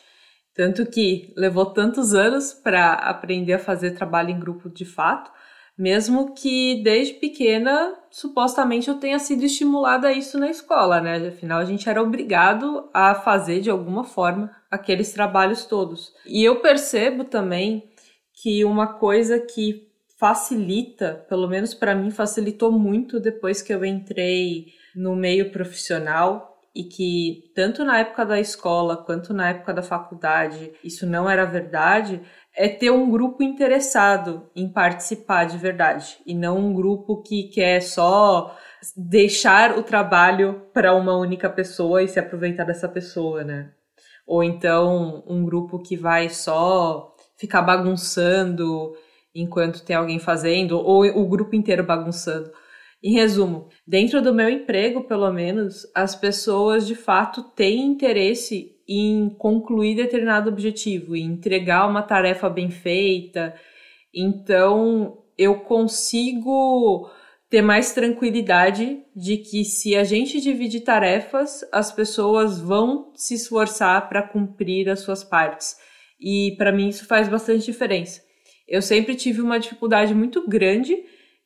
Tanto 0.53 0.85
que 0.85 1.33
levou 1.37 1.65
tantos 1.65 2.13
anos 2.13 2.53
para 2.53 2.93
aprender 2.93 3.53
a 3.53 3.59
fazer 3.59 3.91
trabalho 3.91 4.31
em 4.31 4.39
grupo 4.39 4.69
de 4.69 4.83
fato, 4.83 5.31
mesmo 5.77 6.33
que 6.33 6.83
desde 6.83 7.13
pequena, 7.15 7.95
supostamente 8.11 8.89
eu 8.89 8.95
tenha 8.95 9.17
sido 9.17 9.45
estimulada 9.45 10.09
a 10.09 10.13
isso 10.13 10.37
na 10.37 10.49
escola, 10.49 10.99
né? 10.99 11.27
Afinal, 11.27 11.59
a 11.59 11.65
gente 11.65 11.89
era 11.89 12.03
obrigado 12.03 12.89
a 12.93 13.15
fazer 13.15 13.61
de 13.61 13.69
alguma 13.69 14.03
forma 14.03 14.51
aqueles 14.69 15.13
trabalhos 15.13 15.65
todos. 15.65 16.13
E 16.25 16.43
eu 16.43 16.59
percebo 16.59 17.23
também 17.23 17.89
que 18.33 18.65
uma 18.65 18.87
coisa 18.87 19.39
que 19.39 19.87
facilita, 20.19 21.25
pelo 21.27 21.47
menos 21.47 21.73
para 21.73 21.95
mim, 21.95 22.11
facilitou 22.11 22.71
muito 22.71 23.19
depois 23.19 23.61
que 23.61 23.73
eu 23.73 23.83
entrei 23.83 24.67
no 24.95 25.15
meio 25.15 25.51
profissional 25.51 26.51
e 26.73 26.83
que 26.85 27.51
tanto 27.53 27.83
na 27.83 27.99
época 27.99 28.25
da 28.25 28.39
escola 28.39 28.95
quanto 28.95 29.33
na 29.33 29.49
época 29.49 29.73
da 29.73 29.81
faculdade 29.81 30.71
isso 30.83 31.05
não 31.05 31.29
era 31.29 31.45
verdade, 31.45 32.21
é 32.55 32.67
ter 32.67 32.91
um 32.91 33.09
grupo 33.09 33.43
interessado 33.43 34.49
em 34.55 34.69
participar 34.69 35.45
de 35.45 35.57
verdade 35.57 36.17
e 36.25 36.33
não 36.33 36.57
um 36.57 36.73
grupo 36.73 37.21
que 37.21 37.43
quer 37.43 37.81
só 37.81 38.57
deixar 38.95 39.77
o 39.77 39.83
trabalho 39.83 40.67
para 40.73 40.95
uma 40.95 41.15
única 41.17 41.49
pessoa 41.49 42.03
e 42.03 42.07
se 42.07 42.19
aproveitar 42.19 42.63
dessa 42.63 42.87
pessoa, 42.87 43.43
né? 43.43 43.71
Ou 44.25 44.43
então 44.43 45.23
um 45.27 45.43
grupo 45.43 45.79
que 45.79 45.97
vai 45.97 46.29
só 46.29 47.15
ficar 47.37 47.61
bagunçando 47.61 48.93
enquanto 49.33 49.83
tem 49.83 49.95
alguém 49.95 50.19
fazendo, 50.19 50.77
ou 50.77 51.05
o 51.05 51.27
grupo 51.27 51.55
inteiro 51.55 51.83
bagunçando. 51.83 52.51
Em 53.03 53.13
resumo, 53.13 53.67
dentro 53.87 54.21
do 54.21 54.33
meu 54.33 54.47
emprego, 54.47 55.03
pelo 55.05 55.31
menos, 55.31 55.89
as 55.95 56.15
pessoas 56.15 56.85
de 56.85 56.93
fato 56.93 57.41
têm 57.41 57.81
interesse 57.81 58.75
em 58.87 59.29
concluir 59.29 59.95
determinado 59.95 60.49
objetivo, 60.49 61.15
em 61.15 61.23
entregar 61.25 61.87
uma 61.87 62.03
tarefa 62.03 62.47
bem 62.47 62.69
feita. 62.69 63.55
Então, 64.13 65.17
eu 65.35 65.61
consigo 65.61 67.09
ter 67.49 67.61
mais 67.61 67.91
tranquilidade 67.91 68.99
de 69.15 69.37
que 69.37 69.65
se 69.65 69.95
a 69.95 70.03
gente 70.03 70.39
divide 70.39 70.79
tarefas, 70.81 71.61
as 71.71 71.91
pessoas 71.91 72.61
vão 72.61 73.11
se 73.15 73.33
esforçar 73.33 74.07
para 74.07 74.21
cumprir 74.21 74.87
as 74.89 74.99
suas 74.99 75.23
partes. 75.23 75.75
E 76.19 76.55
para 76.57 76.71
mim 76.71 76.89
isso 76.89 77.05
faz 77.07 77.27
bastante 77.27 77.65
diferença. 77.65 78.21
Eu 78.67 78.81
sempre 78.81 79.15
tive 79.15 79.41
uma 79.41 79.59
dificuldade 79.59 80.13
muito 80.13 80.47
grande 80.47 80.95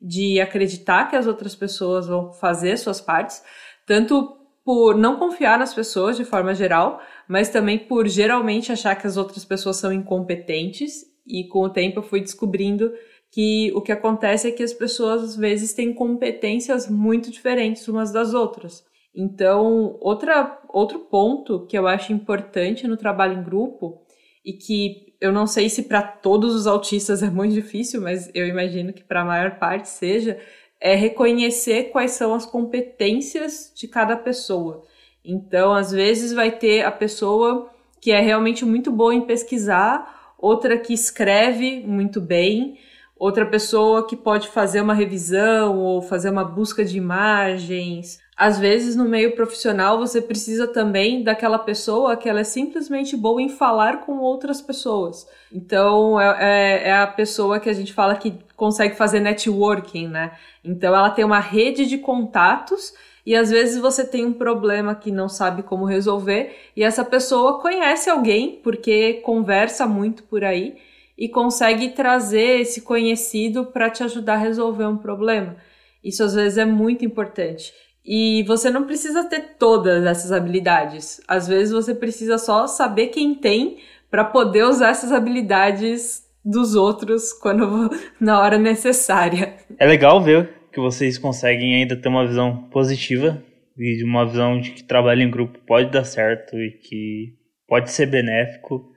de 0.01 0.39
acreditar 0.39 1.09
que 1.09 1.15
as 1.15 1.27
outras 1.27 1.55
pessoas 1.55 2.07
vão 2.07 2.31
fazer 2.33 2.77
suas 2.77 3.01
partes, 3.01 3.41
tanto 3.85 4.37
por 4.63 4.95
não 4.97 5.17
confiar 5.17 5.59
nas 5.59 5.73
pessoas 5.73 6.17
de 6.17 6.25
forma 6.25 6.53
geral, 6.55 6.99
mas 7.27 7.49
também 7.49 7.77
por 7.77 8.07
geralmente 8.07 8.71
achar 8.71 8.95
que 8.95 9.05
as 9.05 9.15
outras 9.15 9.45
pessoas 9.45 9.77
são 9.77 9.93
incompetentes, 9.93 11.03
e 11.27 11.47
com 11.47 11.61
o 11.61 11.69
tempo 11.69 11.99
eu 11.99 12.03
fui 12.03 12.19
descobrindo 12.21 12.91
que 13.31 13.71
o 13.75 13.81
que 13.81 13.91
acontece 13.91 14.47
é 14.47 14.51
que 14.51 14.63
as 14.63 14.73
pessoas 14.73 15.23
às 15.23 15.35
vezes 15.35 15.73
têm 15.73 15.93
competências 15.93 16.89
muito 16.89 17.29
diferentes 17.29 17.87
umas 17.87 18.11
das 18.11 18.33
outras. 18.33 18.83
Então, 19.13 19.97
outra, 20.01 20.59
outro 20.69 20.99
ponto 20.99 21.65
que 21.67 21.77
eu 21.77 21.87
acho 21.87 22.11
importante 22.11 22.87
no 22.87 22.97
trabalho 22.97 23.39
em 23.39 23.43
grupo 23.43 24.01
e 24.43 24.53
que 24.53 25.14
eu 25.25 25.31
não 25.31 25.47
sei 25.47 25.69
se 25.69 25.83
para 25.83 26.01
todos 26.01 26.53
os 26.55 26.67
autistas 26.67 27.23
é 27.23 27.29
muito 27.29 27.53
difícil, 27.53 28.01
mas 28.01 28.29
eu 28.33 28.47
imagino 28.47 28.93
que 28.93 29.03
para 29.03 29.21
a 29.21 29.25
maior 29.25 29.57
parte 29.57 29.89
seja, 29.89 30.37
é 30.79 30.95
reconhecer 30.95 31.85
quais 31.85 32.11
são 32.11 32.33
as 32.33 32.45
competências 32.45 33.71
de 33.75 33.87
cada 33.87 34.15
pessoa. 34.15 34.83
Então, 35.23 35.73
às 35.73 35.91
vezes 35.91 36.31
vai 36.31 36.51
ter 36.51 36.83
a 36.83 36.91
pessoa 36.91 37.71
que 37.99 38.11
é 38.11 38.19
realmente 38.19 38.63
muito 38.63 38.91
boa 38.91 39.13
em 39.13 39.21
pesquisar 39.21 40.35
outra 40.37 40.77
que 40.77 40.93
escreve 40.93 41.81
muito 41.81 42.21
bem, 42.21 42.77
outra 43.17 43.45
pessoa 43.45 44.05
que 44.05 44.15
pode 44.15 44.49
fazer 44.49 44.81
uma 44.81 44.93
revisão 44.93 45.77
ou 45.77 46.01
fazer 46.01 46.29
uma 46.29 46.43
busca 46.43 46.83
de 46.83 46.97
imagens. 46.97 48.19
Às 48.35 48.59
vezes, 48.59 48.97
no 48.97 49.05
meio 49.05 49.33
profissional, 49.33 49.97
você 49.97 50.21
precisa 50.21 50.67
também 50.67 51.23
daquela 51.23 51.57
pessoa 51.57 52.17
que 52.17 52.27
ela 52.27 52.41
é 52.41 52.43
simplesmente 52.43 53.15
boa 53.15 53.41
em 53.41 53.47
falar 53.47 54.05
com 54.05 54.17
outras 54.19 54.61
pessoas. 54.61 55.25
Então, 55.51 56.19
é, 56.19 56.37
é, 56.39 56.89
é 56.89 56.97
a 56.97 57.07
pessoa 57.07 57.61
que 57.61 57.69
a 57.69 57.73
gente 57.73 57.93
fala 57.93 58.15
que 58.15 58.37
consegue 58.57 58.95
fazer 58.95 59.21
networking, 59.21 60.07
né? 60.07 60.33
Então, 60.63 60.93
ela 60.93 61.09
tem 61.09 61.23
uma 61.23 61.39
rede 61.39 61.85
de 61.85 61.97
contatos 61.97 62.93
e 63.25 63.35
às 63.35 63.49
vezes 63.49 63.79
você 63.79 64.05
tem 64.05 64.25
um 64.25 64.33
problema 64.33 64.93
que 64.93 65.11
não 65.11 65.29
sabe 65.29 65.63
como 65.63 65.85
resolver 65.85 66.55
e 66.75 66.83
essa 66.83 67.03
pessoa 67.03 67.59
conhece 67.59 68.09
alguém 68.09 68.59
porque 68.63 69.13
conversa 69.23 69.87
muito 69.87 70.23
por 70.23 70.43
aí 70.43 70.75
e 71.17 71.29
consegue 71.29 71.89
trazer 71.89 72.61
esse 72.61 72.81
conhecido 72.81 73.65
para 73.67 73.89
te 73.89 74.03
ajudar 74.03 74.33
a 74.33 74.37
resolver 74.37 74.85
um 74.85 74.97
problema. 74.97 75.55
Isso 76.03 76.23
às 76.23 76.33
vezes 76.33 76.57
é 76.57 76.65
muito 76.65 77.05
importante. 77.05 77.73
E 78.05 78.43
você 78.43 78.69
não 78.69 78.85
precisa 78.85 79.23
ter 79.23 79.55
todas 79.57 80.05
essas 80.05 80.31
habilidades. 80.31 81.19
Às 81.27 81.47
vezes 81.47 81.73
você 81.73 81.95
precisa 81.95 82.37
só 82.37 82.67
saber 82.67 83.07
quem 83.07 83.33
tem 83.33 83.77
para 84.11 84.23
poder 84.23 84.63
usar 84.63 84.89
essas 84.89 85.11
habilidades 85.11 86.23
dos 86.43 86.75
outros 86.75 87.33
quando 87.33 87.89
na 88.21 88.39
hora 88.39 88.59
necessária. 88.59 89.55
É 89.79 89.87
legal 89.87 90.21
ver 90.21 90.49
que 90.71 90.79
vocês 90.79 91.17
conseguem 91.17 91.75
ainda 91.75 91.95
ter 91.95 92.07
uma 92.07 92.27
visão 92.27 92.69
positiva 92.69 93.41
e 93.77 94.03
uma 94.03 94.25
visão 94.25 94.59
de 94.59 94.71
que 94.71 94.83
trabalho 94.83 95.23
em 95.23 95.31
grupo 95.31 95.57
pode 95.65 95.89
dar 95.89 96.03
certo 96.03 96.55
e 96.57 96.71
que 96.71 97.33
pode 97.67 97.91
ser 97.91 98.05
benéfico. 98.05 98.91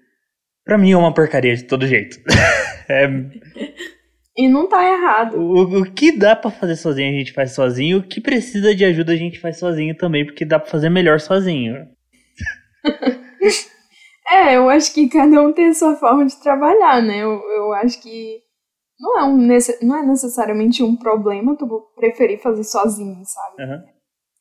Para 0.68 0.76
mim 0.76 0.92
é 0.92 0.96
uma 0.98 1.14
porcaria 1.14 1.56
de 1.56 1.62
todo 1.62 1.86
jeito. 1.86 2.18
é... 2.90 3.08
E 4.36 4.46
não 4.50 4.68
tá 4.68 4.84
errado. 4.84 5.38
O, 5.38 5.80
o 5.80 5.90
que 5.90 6.12
dá 6.12 6.36
para 6.36 6.50
fazer 6.50 6.76
sozinho 6.76 7.08
a 7.08 7.18
gente 7.18 7.32
faz 7.32 7.52
sozinho, 7.52 8.00
o 8.00 8.02
que 8.06 8.20
precisa 8.20 8.74
de 8.74 8.84
ajuda 8.84 9.12
a 9.12 9.16
gente 9.16 9.40
faz 9.40 9.58
sozinho 9.58 9.96
também, 9.96 10.26
porque 10.26 10.44
dá 10.44 10.60
para 10.60 10.70
fazer 10.70 10.90
melhor 10.90 11.20
sozinho. 11.20 11.88
é, 14.30 14.58
eu 14.58 14.68
acho 14.68 14.92
que 14.92 15.08
cada 15.08 15.40
um 15.40 15.54
tem 15.54 15.68
a 15.68 15.74
sua 15.74 15.96
forma 15.96 16.26
de 16.26 16.38
trabalhar, 16.38 17.00
né? 17.00 17.16
Eu, 17.16 17.40
eu 17.56 17.72
acho 17.72 18.02
que 18.02 18.36
não 19.00 19.20
é, 19.20 19.24
um, 19.24 19.48
não 19.80 19.96
é 19.96 20.06
necessariamente 20.06 20.82
um 20.82 20.94
problema 20.96 21.56
tu 21.56 21.66
preferir 21.96 22.42
fazer 22.42 22.64
sozinho, 22.64 23.22
sabe? 23.24 23.62
Uhum. 23.62 23.84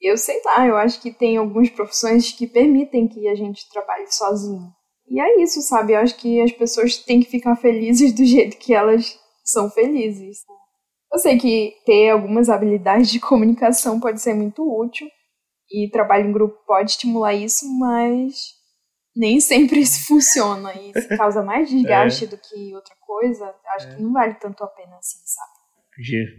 Eu 0.01 0.17
sei 0.17 0.41
lá, 0.45 0.67
eu 0.67 0.75
acho 0.75 1.01
que 1.01 1.13
tem 1.13 1.37
algumas 1.37 1.69
profissões 1.69 2.33
que 2.33 2.47
permitem 2.47 3.07
que 3.07 3.29
a 3.29 3.33
gente 3.33 3.61
trabalhe 3.71 4.07
sozinho. 4.11 4.75
E 5.09 5.19
é 5.19 5.41
isso, 5.41 5.61
sabe? 5.61 5.93
Eu 5.93 5.99
acho 5.99 6.17
que 6.17 6.41
as 6.41 6.51
pessoas 6.51 6.97
têm 6.97 7.21
que 7.21 7.29
ficar 7.29 7.55
felizes 7.55 8.13
do 8.13 8.23
jeito 8.25 8.57
que 8.57 8.73
elas 8.73 9.17
são 9.43 9.69
felizes. 9.69 10.39
Eu 11.11 11.19
sei 11.19 11.37
que 11.37 11.73
ter 11.85 12.09
algumas 12.09 12.49
habilidades 12.49 13.09
de 13.09 13.19
comunicação 13.19 13.99
pode 13.99 14.21
ser 14.21 14.33
muito 14.33 14.61
útil 14.61 15.07
e 15.71 15.89
trabalho 15.89 16.27
em 16.27 16.31
grupo 16.31 16.57
pode 16.65 16.91
estimular 16.91 17.33
isso, 17.33 17.65
mas 17.79 18.57
nem 19.15 19.39
sempre 19.39 19.79
isso 19.79 20.05
funciona 20.05 20.73
e 20.73 20.91
isso 20.91 21.07
causa 21.17 21.41
mais 21.41 21.69
desgaste 21.71 22.25
é. 22.25 22.27
do 22.27 22.37
que 22.37 22.75
outra 22.75 22.93
coisa, 23.05 23.53
acho 23.75 23.87
é. 23.87 23.95
que 23.95 24.01
não 24.01 24.13
vale 24.13 24.35
tanto 24.35 24.63
a 24.63 24.67
pena 24.67 24.97
assim, 24.97 25.19
sabe? 25.25 25.57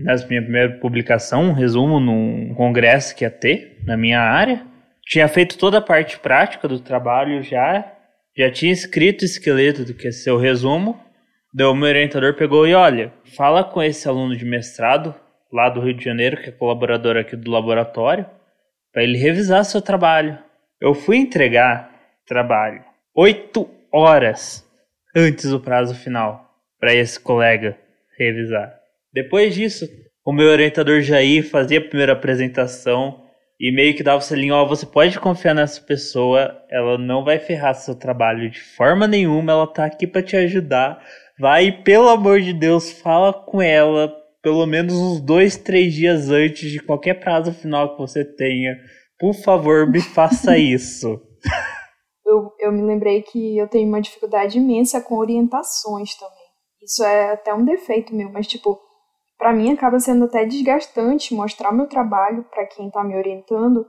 Nessa 0.00 0.26
minha 0.28 0.42
primeira 0.42 0.78
publicação, 0.78 1.44
um 1.46 1.52
resumo 1.52 1.98
num 1.98 2.54
congresso 2.54 3.14
que 3.16 3.24
ia 3.24 3.30
ter 3.30 3.82
na 3.84 3.96
minha 3.96 4.20
área. 4.20 4.64
Tinha 5.02 5.26
feito 5.26 5.58
toda 5.58 5.78
a 5.78 5.82
parte 5.82 6.18
prática 6.18 6.68
do 6.68 6.78
trabalho 6.78 7.42
já, 7.42 7.97
já 8.38 8.50
tinha 8.50 8.72
escrito 8.72 9.22
o 9.22 9.24
esqueleto 9.24 9.84
do 9.84 9.92
que 9.92 10.06
ia 10.06 10.12
ser 10.12 10.30
o 10.30 10.38
resumo. 10.38 11.02
Daí 11.52 11.66
o 11.66 11.74
meu 11.74 11.88
orientador 11.88 12.34
pegou 12.34 12.68
e 12.68 12.74
olha, 12.74 13.12
fala 13.36 13.64
com 13.64 13.82
esse 13.82 14.06
aluno 14.06 14.36
de 14.36 14.44
mestrado 14.44 15.12
lá 15.52 15.68
do 15.68 15.80
Rio 15.80 15.94
de 15.94 16.04
Janeiro, 16.04 16.36
que 16.36 16.50
é 16.50 16.52
colaborador 16.52 17.16
aqui 17.16 17.34
do 17.34 17.50
laboratório, 17.50 18.26
para 18.92 19.02
ele 19.02 19.18
revisar 19.18 19.64
seu 19.64 19.82
trabalho. 19.82 20.38
Eu 20.80 20.94
fui 20.94 21.16
entregar 21.16 21.90
trabalho 22.26 22.84
oito 23.16 23.68
horas 23.92 24.64
antes 25.16 25.50
do 25.50 25.58
prazo 25.58 25.94
final 25.94 26.48
para 26.78 26.94
esse 26.94 27.18
colega 27.18 27.76
revisar. 28.16 28.78
Depois 29.12 29.54
disso, 29.54 29.88
o 30.24 30.32
meu 30.32 30.48
orientador 30.48 31.00
Jair 31.00 31.42
fazia 31.48 31.78
a 31.78 31.84
primeira 31.84 32.12
apresentação 32.12 33.27
e 33.60 33.72
meio 33.72 33.96
que 33.96 34.02
dava 34.02 34.18
o 34.18 34.22
selinho, 34.22 34.54
ó, 34.54 34.64
você 34.64 34.86
pode 34.86 35.18
confiar 35.18 35.54
nessa 35.54 35.80
pessoa, 35.80 36.56
ela 36.70 36.96
não 36.96 37.24
vai 37.24 37.38
ferrar 37.38 37.74
seu 37.74 37.94
trabalho 37.94 38.50
de 38.50 38.60
forma 38.60 39.06
nenhuma, 39.06 39.52
ela 39.52 39.66
tá 39.66 39.84
aqui 39.84 40.06
para 40.06 40.22
te 40.22 40.36
ajudar. 40.36 41.02
Vai, 41.38 41.72
pelo 41.82 42.08
amor 42.08 42.40
de 42.40 42.52
Deus, 42.52 42.92
fala 42.92 43.32
com 43.32 43.60
ela 43.60 44.16
pelo 44.42 44.64
menos 44.66 44.94
uns 44.94 45.20
dois, 45.20 45.56
três 45.56 45.92
dias 45.92 46.30
antes 46.30 46.70
de 46.70 46.80
qualquer 46.80 47.14
prazo 47.14 47.52
final 47.52 47.92
que 47.92 47.98
você 47.98 48.24
tenha. 48.24 48.76
Por 49.18 49.34
favor, 49.34 49.90
me 49.90 50.00
faça 50.00 50.56
isso. 50.58 51.20
eu, 52.24 52.52
eu 52.60 52.72
me 52.72 52.82
lembrei 52.82 53.22
que 53.22 53.58
eu 53.58 53.68
tenho 53.68 53.88
uma 53.88 54.00
dificuldade 54.00 54.58
imensa 54.58 55.00
com 55.00 55.16
orientações 55.16 56.14
também. 56.16 56.48
Isso 56.82 57.04
é 57.04 57.32
até 57.32 57.52
um 57.52 57.64
defeito 57.64 58.14
meu, 58.14 58.30
mas 58.30 58.46
tipo, 58.46 58.78
para 59.38 59.52
mim 59.52 59.72
acaba 59.72 60.00
sendo 60.00 60.24
até 60.24 60.44
desgastante 60.44 61.34
mostrar 61.34 61.72
meu 61.72 61.86
trabalho 61.86 62.44
para 62.50 62.66
quem 62.66 62.88
está 62.88 63.04
me 63.04 63.16
orientando, 63.16 63.86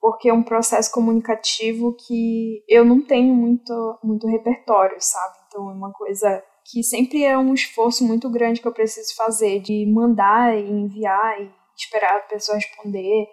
porque 0.00 0.28
é 0.28 0.34
um 0.34 0.42
processo 0.42 0.92
comunicativo 0.92 1.96
que 2.06 2.62
eu 2.68 2.84
não 2.84 3.00
tenho 3.00 3.34
muito, 3.34 3.98
muito 4.04 4.26
repertório, 4.28 4.96
sabe? 5.00 5.34
Então 5.48 5.70
é 5.70 5.72
uma 5.72 5.92
coisa 5.92 6.44
que 6.70 6.82
sempre 6.82 7.24
é 7.24 7.36
um 7.36 7.54
esforço 7.54 8.04
muito 8.06 8.30
grande 8.30 8.60
que 8.60 8.68
eu 8.68 8.72
preciso 8.72 9.16
fazer 9.16 9.60
de 9.60 9.84
mandar 9.86 10.56
e 10.56 10.70
enviar 10.70 11.40
e 11.40 11.50
esperar 11.76 12.16
a 12.16 12.20
pessoa 12.20 12.56
responder 12.56 13.26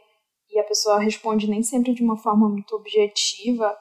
e 0.49 0.59
a 0.59 0.63
pessoa 0.63 0.99
responde 0.99 1.47
nem 1.47 1.61
sempre 1.61 1.93
de 1.93 2.03
uma 2.03 2.17
forma 2.17 2.49
muito 2.49 2.75
objetiva 2.75 3.77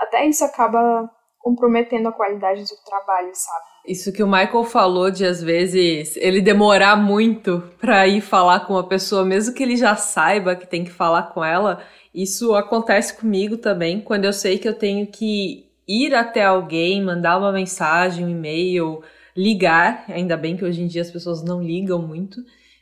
até 0.00 0.24
isso 0.24 0.42
acaba 0.44 1.10
comprometendo 1.38 2.08
a 2.08 2.12
qualidade 2.12 2.64
do 2.64 2.84
trabalho, 2.84 3.30
sabe? 3.34 3.69
Isso 3.86 4.12
que 4.12 4.22
o 4.22 4.26
Michael 4.26 4.64
falou 4.64 5.10
de 5.10 5.24
às 5.24 5.42
vezes 5.42 6.16
ele 6.16 6.40
demorar 6.40 6.96
muito 6.96 7.62
para 7.80 8.06
ir 8.06 8.20
falar 8.20 8.60
com 8.60 8.74
uma 8.74 8.86
pessoa, 8.86 9.24
mesmo 9.24 9.54
que 9.54 9.62
ele 9.62 9.76
já 9.76 9.96
saiba 9.96 10.54
que 10.54 10.66
tem 10.66 10.84
que 10.84 10.90
falar 10.90 11.24
com 11.34 11.44
ela, 11.44 11.82
isso 12.14 12.54
acontece 12.54 13.16
comigo 13.16 13.56
também, 13.56 14.00
quando 14.00 14.24
eu 14.24 14.32
sei 14.32 14.58
que 14.58 14.68
eu 14.68 14.74
tenho 14.74 15.06
que 15.06 15.66
ir 15.88 16.14
até 16.14 16.44
alguém, 16.44 17.02
mandar 17.02 17.38
uma 17.38 17.52
mensagem, 17.52 18.24
um 18.24 18.28
e-mail, 18.28 19.02
ligar, 19.36 20.04
ainda 20.08 20.36
bem 20.36 20.56
que 20.56 20.64
hoje 20.64 20.82
em 20.82 20.86
dia 20.86 21.02
as 21.02 21.10
pessoas 21.10 21.42
não 21.42 21.62
ligam 21.62 22.00
muito. 22.00 22.40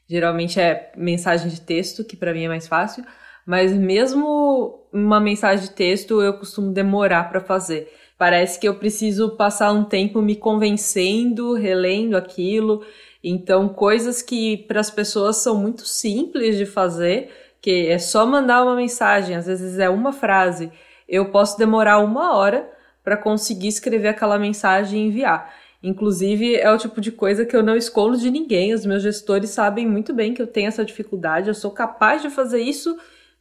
Geralmente 0.09 0.59
é 0.61 0.93
mensagem 0.97 1.49
de 1.49 1.61
texto, 1.61 2.05
que 2.05 2.17
para 2.17 2.33
mim 2.33 2.45
é 2.45 2.49
mais 2.49 2.67
fácil 2.67 3.05
mas 3.49 3.73
mesmo 3.73 4.79
uma 4.93 5.19
mensagem 5.19 5.65
de 5.65 5.71
texto 5.71 6.21
eu 6.21 6.35
costumo 6.35 6.71
demorar 6.71 7.31
para 7.31 7.41
fazer. 7.41 7.91
Parece 8.19 8.59
que 8.59 8.69
eu 8.69 8.75
preciso 8.75 9.31
passar 9.37 9.73
um 9.73 9.85
tempo 9.85 10.21
me 10.21 10.35
convencendo, 10.35 11.55
relendo 11.55 12.17
aquilo. 12.17 12.85
Então, 13.23 13.69
coisas 13.69 14.21
que 14.21 14.57
para 14.57 14.81
as 14.81 14.91
pessoas 14.91 15.37
são 15.37 15.57
muito 15.57 15.87
simples 15.87 16.59
de 16.59 16.67
fazer, 16.67 17.31
que 17.61 17.87
é 17.87 17.99
só 17.99 18.27
mandar 18.27 18.65
uma 18.65 18.75
mensagem, 18.75 19.37
às 19.37 19.47
vezes 19.47 19.79
é 19.79 19.89
uma 19.89 20.13
frase, 20.13 20.71
eu 21.09 21.31
posso 21.31 21.57
demorar 21.57 21.99
uma 22.01 22.37
hora 22.37 22.69
para 23.03 23.17
conseguir 23.17 23.69
escrever 23.69 24.09
aquela 24.09 24.39
mensagem 24.39 25.05
e 25.05 25.07
enviar. 25.07 25.55
Inclusive, 25.83 26.57
é 26.57 26.71
o 26.71 26.77
tipo 26.77 27.01
de 27.01 27.13
coisa 27.13 27.47
que 27.47 27.57
eu 27.57 27.63
não 27.63 27.77
escondo 27.77 28.19
de 28.19 28.31
ninguém. 28.31 28.75
Os 28.75 28.85
meus 28.85 29.03
gestores 29.03 29.51
sabem 29.51 29.87
muito 29.87 30.13
bem 30.13 30.35
que 30.35 30.43
eu 30.43 30.47
tenho 30.47 30.67
essa 30.67 30.85
dificuldade, 30.85 31.49
eu 31.49 31.55
sou 31.55 31.71
capaz 31.71 32.21
de 32.21 32.29
fazer 32.29 32.61
isso 32.61 32.99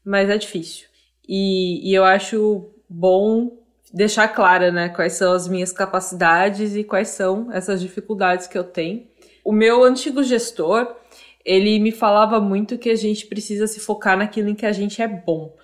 mas 0.08 0.30
é 0.30 0.38
difícil. 0.38 0.88
E, 1.28 1.92
e 1.92 1.94
eu 1.94 2.06
acho 2.06 2.70
bom 2.88 3.58
deixar 3.94 4.28
clara, 4.30 4.72
né, 4.72 4.90
quais 4.90 5.14
são 5.14 5.34
as 5.34 5.48
minhas 5.48 5.72
capacidades 5.72 6.76
e 6.76 6.84
quais 6.84 7.10
são 7.10 7.52
essas 7.52 7.82
dificuldades 7.82 8.48
que 8.48 8.58
eu 8.58 8.64
tenho. 8.64 9.08
O 9.44 9.52
meu 9.52 9.84
antigo 9.84 10.24
gestor, 10.24 10.96
ele 11.46 11.80
me 11.80 11.92
falava 11.92 12.40
muito 12.40 12.78
que 12.78 12.90
a 12.90 12.96
gente 12.96 13.26
precisa 13.28 13.66
se 13.68 13.80
focar 13.80 14.18
naquilo 14.18 14.50
em 14.50 14.56
que 14.56 14.66
a 14.66 14.72
gente 14.72 15.02
é 15.02 15.08
bom. 15.08 15.56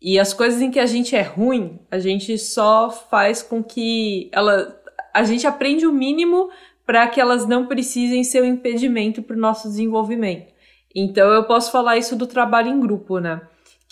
E 0.00 0.18
as 0.18 0.32
coisas 0.32 0.60
em 0.60 0.70
que 0.70 0.78
a 0.78 0.86
gente 0.86 1.14
é 1.14 1.22
ruim, 1.22 1.78
a 1.90 1.98
gente 1.98 2.36
só 2.38 2.90
faz 2.90 3.42
com 3.42 3.62
que 3.62 4.28
ela 4.32 4.80
a 5.14 5.24
gente 5.24 5.46
aprende 5.46 5.86
o 5.86 5.92
mínimo 5.92 6.48
para 6.86 7.06
que 7.06 7.20
elas 7.20 7.46
não 7.46 7.66
precisem 7.66 8.24
ser 8.24 8.42
um 8.42 8.46
impedimento 8.46 9.22
para 9.22 9.36
o 9.36 9.38
nosso 9.38 9.68
desenvolvimento. 9.68 10.52
Então 10.94 11.30
eu 11.32 11.44
posso 11.44 11.70
falar 11.70 11.96
isso 11.98 12.16
do 12.16 12.26
trabalho 12.26 12.68
em 12.68 12.80
grupo, 12.80 13.18
né? 13.18 13.40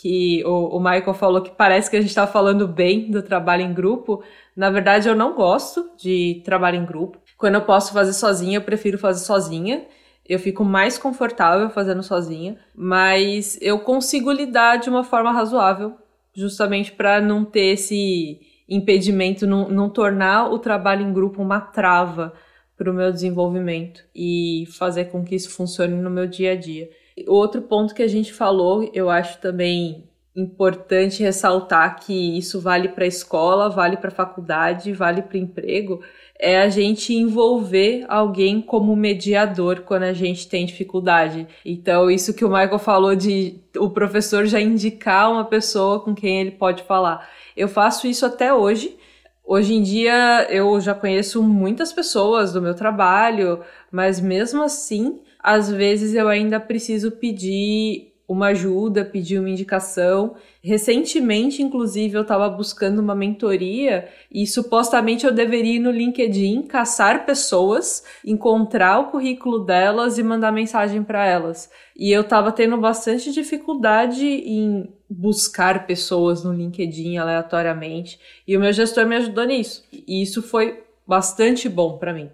Que 0.00 0.42
o, 0.46 0.76
o 0.76 0.80
Michael 0.80 1.12
falou 1.12 1.42
que 1.42 1.50
parece 1.50 1.90
que 1.90 1.96
a 1.96 2.00
gente 2.00 2.08
está 2.08 2.26
falando 2.26 2.66
bem 2.66 3.10
do 3.10 3.22
trabalho 3.22 3.62
em 3.62 3.74
grupo. 3.74 4.22
Na 4.56 4.70
verdade, 4.70 5.06
eu 5.06 5.14
não 5.14 5.34
gosto 5.34 5.90
de 5.98 6.40
trabalho 6.42 6.78
em 6.78 6.86
grupo. 6.86 7.18
Quando 7.36 7.56
eu 7.56 7.60
posso 7.60 7.92
fazer 7.92 8.14
sozinha, 8.14 8.56
eu 8.56 8.62
prefiro 8.62 8.96
fazer 8.96 9.22
sozinha. 9.22 9.84
Eu 10.26 10.38
fico 10.38 10.64
mais 10.64 10.96
confortável 10.96 11.68
fazendo 11.68 12.02
sozinha, 12.02 12.56
mas 12.74 13.58
eu 13.60 13.80
consigo 13.80 14.32
lidar 14.32 14.76
de 14.76 14.88
uma 14.88 15.04
forma 15.04 15.32
razoável, 15.32 15.94
justamente 16.32 16.92
para 16.92 17.20
não 17.20 17.44
ter 17.44 17.72
esse 17.72 18.40
impedimento, 18.68 19.46
não, 19.46 19.68
não 19.68 19.90
tornar 19.90 20.50
o 20.50 20.58
trabalho 20.58 21.02
em 21.02 21.12
grupo 21.12 21.42
uma 21.42 21.60
trava 21.60 22.32
para 22.76 22.90
o 22.90 22.94
meu 22.94 23.12
desenvolvimento 23.12 24.02
e 24.14 24.64
fazer 24.78 25.06
com 25.06 25.22
que 25.24 25.34
isso 25.34 25.50
funcione 25.50 25.94
no 25.94 26.08
meu 26.08 26.26
dia 26.26 26.52
a 26.52 26.56
dia. 26.56 26.88
Outro 27.26 27.62
ponto 27.62 27.94
que 27.94 28.02
a 28.02 28.08
gente 28.08 28.32
falou, 28.32 28.90
eu 28.92 29.10
acho 29.10 29.38
também 29.38 30.04
importante 30.34 31.22
ressaltar 31.22 31.98
que 32.00 32.38
isso 32.38 32.60
vale 32.60 32.88
para 32.88 33.04
a 33.04 33.08
escola, 33.08 33.68
vale 33.68 33.96
para 33.96 34.08
a 34.08 34.14
faculdade, 34.14 34.92
vale 34.92 35.22
para 35.22 35.36
o 35.36 35.40
emprego, 35.40 36.00
é 36.38 36.60
a 36.60 36.68
gente 36.68 37.12
envolver 37.12 38.06
alguém 38.08 38.62
como 38.62 38.96
mediador 38.96 39.80
quando 39.80 40.04
a 40.04 40.12
gente 40.12 40.48
tem 40.48 40.64
dificuldade. 40.64 41.46
Então, 41.64 42.10
isso 42.10 42.32
que 42.32 42.44
o 42.44 42.48
Michael 42.48 42.78
falou 42.78 43.14
de 43.14 43.60
o 43.76 43.90
professor 43.90 44.46
já 44.46 44.60
indicar 44.60 45.30
uma 45.30 45.44
pessoa 45.44 46.00
com 46.00 46.14
quem 46.14 46.40
ele 46.40 46.52
pode 46.52 46.82
falar. 46.84 47.28
Eu 47.56 47.68
faço 47.68 48.06
isso 48.06 48.24
até 48.24 48.54
hoje. 48.54 48.96
Hoje 49.44 49.74
em 49.74 49.82
dia 49.82 50.46
eu 50.48 50.80
já 50.80 50.94
conheço 50.94 51.42
muitas 51.42 51.92
pessoas 51.92 52.52
do 52.52 52.62
meu 52.62 52.74
trabalho, 52.74 53.60
mas 53.90 54.20
mesmo 54.20 54.62
assim, 54.62 55.20
às 55.42 55.70
vezes 55.70 56.14
eu 56.14 56.28
ainda 56.28 56.60
preciso 56.60 57.10
pedir 57.10 58.10
uma 58.30 58.48
ajuda, 58.48 59.04
pedir 59.04 59.40
uma 59.40 59.50
indicação. 59.50 60.36
Recentemente, 60.62 61.62
inclusive, 61.62 62.14
eu 62.14 62.22
estava 62.22 62.48
buscando 62.48 63.00
uma 63.00 63.12
mentoria 63.12 64.08
e 64.30 64.46
supostamente 64.46 65.26
eu 65.26 65.34
deveria 65.34 65.76
ir 65.76 65.78
no 65.80 65.90
LinkedIn, 65.90 66.62
caçar 66.62 67.26
pessoas, 67.26 68.04
encontrar 68.24 69.00
o 69.00 69.10
currículo 69.10 69.58
delas 69.64 70.16
e 70.16 70.22
mandar 70.22 70.52
mensagem 70.52 71.02
para 71.02 71.26
elas. 71.26 71.68
E 71.96 72.12
eu 72.12 72.20
estava 72.20 72.52
tendo 72.52 72.76
bastante 72.76 73.32
dificuldade 73.32 74.24
em 74.24 74.88
buscar 75.08 75.84
pessoas 75.84 76.44
no 76.44 76.52
LinkedIn 76.52 77.16
aleatoriamente, 77.16 78.20
e 78.46 78.56
o 78.56 78.60
meu 78.60 78.72
gestor 78.72 79.06
me 79.06 79.16
ajudou 79.16 79.44
nisso. 79.44 79.84
E 79.90 80.22
isso 80.22 80.40
foi 80.40 80.84
bastante 81.04 81.68
bom 81.68 81.98
para 81.98 82.14
mim 82.14 82.30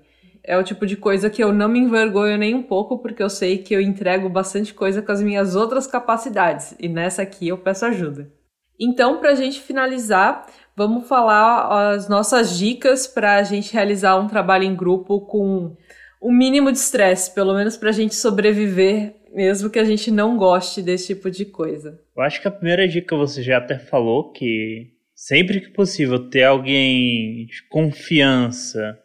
é 0.46 0.56
o 0.56 0.62
tipo 0.62 0.86
de 0.86 0.96
coisa 0.96 1.28
que 1.28 1.42
eu 1.42 1.52
não 1.52 1.68
me 1.68 1.80
envergonho 1.80 2.38
nem 2.38 2.54
um 2.54 2.62
pouco, 2.62 2.98
porque 2.98 3.22
eu 3.22 3.28
sei 3.28 3.58
que 3.58 3.74
eu 3.74 3.80
entrego 3.80 4.28
bastante 4.28 4.72
coisa 4.72 5.02
com 5.02 5.12
as 5.12 5.22
minhas 5.22 5.56
outras 5.56 5.86
capacidades, 5.86 6.74
e 6.78 6.88
nessa 6.88 7.22
aqui 7.22 7.48
eu 7.48 7.58
peço 7.58 7.84
ajuda. 7.84 8.30
Então, 8.78 9.18
para 9.18 9.30
a 9.30 9.34
gente 9.34 9.60
finalizar, 9.60 10.46
vamos 10.76 11.08
falar 11.08 11.94
as 11.94 12.08
nossas 12.08 12.56
dicas 12.56 13.06
para 13.06 13.36
a 13.36 13.42
gente 13.42 13.72
realizar 13.72 14.16
um 14.16 14.28
trabalho 14.28 14.64
em 14.64 14.76
grupo 14.76 15.20
com 15.22 15.74
o 16.20 16.30
mínimo 16.32 16.70
de 16.70 16.78
estresse, 16.78 17.34
pelo 17.34 17.54
menos 17.54 17.76
para 17.76 17.88
a 17.88 17.92
gente 17.92 18.14
sobreviver, 18.14 19.16
mesmo 19.34 19.70
que 19.70 19.78
a 19.78 19.84
gente 19.84 20.10
não 20.10 20.36
goste 20.36 20.82
desse 20.82 21.14
tipo 21.14 21.30
de 21.30 21.44
coisa. 21.44 21.98
Eu 22.16 22.22
acho 22.22 22.40
que 22.40 22.48
a 22.48 22.50
primeira 22.50 22.86
dica 22.86 23.16
você 23.16 23.42
já 23.42 23.58
até 23.58 23.78
falou 23.78 24.32
que 24.32 24.92
sempre 25.14 25.60
que 25.60 25.70
possível 25.70 26.28
ter 26.28 26.44
alguém 26.44 27.46
de 27.46 27.66
confiança 27.68 28.98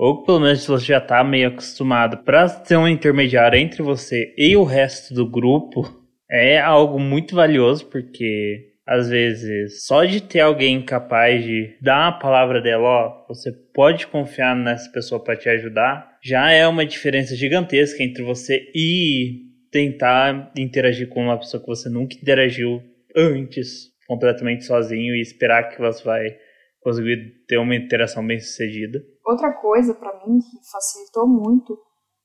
ou 0.00 0.24
pelo 0.24 0.40
menos 0.40 0.66
você 0.66 0.86
já 0.86 0.96
está 0.96 1.22
meio 1.22 1.48
acostumado 1.48 2.24
para 2.24 2.48
ser 2.48 2.78
um 2.78 2.88
intermediário 2.88 3.58
entre 3.58 3.82
você 3.82 4.34
e 4.34 4.56
o 4.56 4.64
resto 4.64 5.12
do 5.12 5.28
grupo, 5.28 5.86
é 6.30 6.58
algo 6.58 6.98
muito 6.98 7.34
valioso 7.34 7.84
porque 7.84 8.70
às 8.86 9.10
vezes 9.10 9.84
só 9.84 10.06
de 10.06 10.22
ter 10.22 10.40
alguém 10.40 10.82
capaz 10.82 11.44
de 11.44 11.76
dar 11.82 12.08
a 12.08 12.12
palavra 12.12 12.62
dela, 12.62 12.82
ó, 12.82 13.26
você 13.28 13.52
pode 13.74 14.06
confiar 14.06 14.56
nessa 14.56 14.90
pessoa 14.90 15.22
para 15.22 15.36
te 15.36 15.50
ajudar, 15.50 16.16
já 16.24 16.50
é 16.50 16.66
uma 16.66 16.86
diferença 16.86 17.36
gigantesca 17.36 18.02
entre 18.02 18.22
você 18.22 18.70
e 18.74 19.50
tentar 19.70 20.50
interagir 20.56 21.08
com 21.10 21.24
uma 21.24 21.38
pessoa 21.38 21.60
que 21.60 21.68
você 21.68 21.90
nunca 21.90 22.16
interagiu 22.16 22.82
antes, 23.14 23.90
completamente 24.06 24.64
sozinho 24.64 25.14
e 25.14 25.20
esperar 25.20 25.68
que 25.68 25.78
você 25.78 26.02
vai 26.02 26.36
conseguir 26.80 27.34
ter 27.46 27.58
uma 27.58 27.76
interação 27.76 28.26
bem 28.26 28.40
sucedida. 28.40 29.02
Outra 29.30 29.52
coisa 29.52 29.94
para 29.94 30.26
mim 30.26 30.40
que 30.40 30.70
facilitou 30.72 31.24
muito 31.24 31.78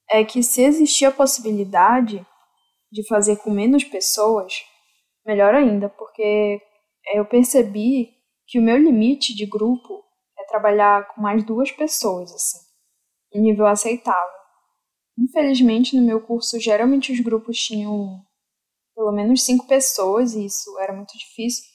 é 0.10 0.26
que 0.26 0.42
se 0.42 0.64
existia 0.64 1.10
a 1.10 1.12
possibilidade 1.12 2.26
de 2.92 3.08
fazer 3.08 3.36
com 3.38 3.52
menos 3.52 3.84
pessoas, 3.84 4.54
melhor 5.24 5.54
ainda, 5.54 5.88
porque 5.88 6.60
eu 7.14 7.24
percebi 7.24 8.10
que 8.48 8.58
o 8.58 8.62
meu 8.62 8.76
limite 8.76 9.36
de 9.36 9.46
grupo 9.46 10.04
é 10.40 10.46
trabalhar 10.46 11.08
com 11.14 11.22
mais 11.22 11.46
duas 11.46 11.72
pessoas, 11.72 12.34
assim, 12.34 12.58
em 13.36 13.42
nível 13.42 13.68
aceitável. 13.68 14.40
Infelizmente, 15.16 15.96
no 15.96 16.02
meu 16.02 16.20
curso, 16.20 16.60
geralmente 16.60 17.12
os 17.12 17.20
grupos 17.20 17.56
tinham 17.60 18.20
pelo 18.96 19.12
menos 19.12 19.44
cinco 19.44 19.68
pessoas 19.68 20.34
e 20.34 20.46
isso 20.46 20.76
era 20.80 20.92
muito 20.92 21.16
difícil. 21.16 21.66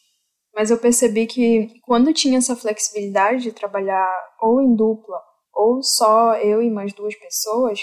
Mas 0.52 0.72
eu 0.72 0.78
percebi 0.78 1.28
que 1.28 1.80
quando 1.82 2.12
tinha 2.12 2.38
essa 2.38 2.56
flexibilidade 2.56 3.44
de 3.44 3.52
trabalhar 3.52 4.29
ou 4.40 4.60
em 4.60 4.74
dupla 4.74 5.20
ou 5.54 5.82
só 5.82 6.36
eu 6.36 6.62
e 6.62 6.70
mais 6.70 6.92
duas 6.92 7.14
pessoas, 7.16 7.80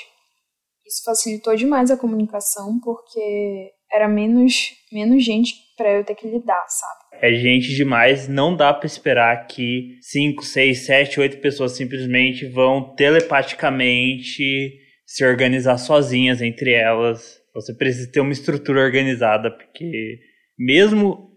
isso 0.86 1.04
facilitou 1.04 1.56
demais 1.56 1.91
a 1.91 1.98
comunicação 1.98 2.80
porque 2.84 3.72
era 3.91 4.08
menos, 4.08 4.72
menos 4.91 5.24
gente 5.24 5.54
para 5.76 5.98
eu 5.98 6.04
ter 6.04 6.15
que 6.15 6.28
lidar, 6.28 6.65
sabe? 6.67 7.26
É 7.26 7.34
gente 7.34 7.74
demais, 7.76 8.28
não 8.28 8.56
dá 8.56 8.74
para 8.74 8.88
esperar 8.88 9.48
que 9.48 9.98
5, 10.02 10.43
6, 10.43 10.86
7, 10.86 11.20
8 11.20 11.38
pessoas 11.39 11.74
simplesmente 11.74 12.48
vão 12.48 12.96
telepaticamente 12.96 14.72
se 15.06 15.26
organizar 15.26 15.78
sozinhas 15.78 16.41
entre 16.41 16.74
elas. 16.74 17.39
Você 17.54 17.74
precisa 17.74 18.12
ter 18.12 18.20
uma 18.20 18.34
estrutura 18.34 18.82
organizada, 18.82 19.52
porque 19.52 20.20
mesmo 20.58 21.32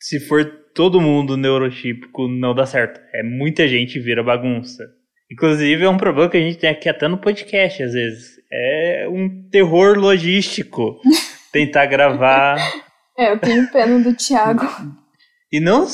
se 0.00 0.20
for 0.20 0.44
todo 0.76 1.00
mundo 1.00 1.38
neurotípico, 1.38 2.28
não 2.28 2.54
dá 2.54 2.66
certo. 2.66 3.00
É 3.14 3.22
muita 3.22 3.66
gente 3.66 3.98
vira 3.98 4.22
bagunça. 4.22 4.84
Inclusive, 5.32 5.82
é 5.82 5.88
um 5.88 5.96
problema 5.96 6.30
que 6.30 6.36
a 6.36 6.40
gente 6.40 6.58
tem 6.58 6.68
aqui 6.68 6.88
até 6.88 7.08
no 7.08 7.18
podcast, 7.18 7.82
às 7.82 7.94
vezes. 7.94 8.36
É 8.52 9.08
um 9.10 9.48
terror 9.50 9.98
logístico 9.98 11.00
tentar 11.50 11.86
gravar. 11.86 12.58
É, 13.18 13.32
eu 13.32 13.38
tenho 13.38 13.68
pena 13.72 13.98
do 13.98 14.14
Thiago. 14.14 14.66
E 15.50 15.58
não. 15.58 15.86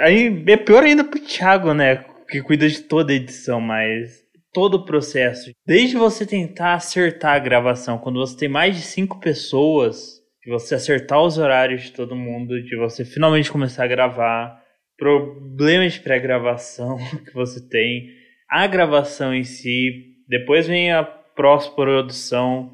Aí 0.00 0.44
é 0.48 0.56
pior 0.56 0.82
ainda 0.82 1.04
pro 1.04 1.20
Thiago, 1.20 1.72
né? 1.72 2.04
Que 2.28 2.42
cuida 2.42 2.68
de 2.68 2.80
toda 2.80 3.12
a 3.12 3.16
edição, 3.16 3.60
mas 3.60 4.10
todo 4.52 4.74
o 4.74 4.84
processo. 4.84 5.50
Desde 5.64 5.96
você 5.96 6.26
tentar 6.26 6.74
acertar 6.74 7.36
a 7.36 7.38
gravação, 7.38 7.98
quando 7.98 8.18
você 8.18 8.36
tem 8.36 8.48
mais 8.48 8.74
de 8.74 8.82
cinco 8.82 9.20
pessoas, 9.20 10.15
de 10.46 10.52
você 10.52 10.76
acertar 10.76 11.20
os 11.20 11.38
horários 11.38 11.82
de 11.82 11.92
todo 11.92 12.14
mundo, 12.14 12.62
de 12.62 12.76
você 12.76 13.04
finalmente 13.04 13.50
começar 13.50 13.82
a 13.82 13.88
gravar, 13.88 14.62
problemas 14.96 15.94
de 15.94 16.00
pré-gravação 16.00 16.96
que 17.26 17.34
você 17.34 17.68
tem 17.68 18.14
a 18.48 18.64
gravação 18.68 19.34
em 19.34 19.42
si, 19.42 20.14
depois 20.28 20.68
vem 20.68 20.92
a 20.92 21.02
pós-produção, 21.02 22.72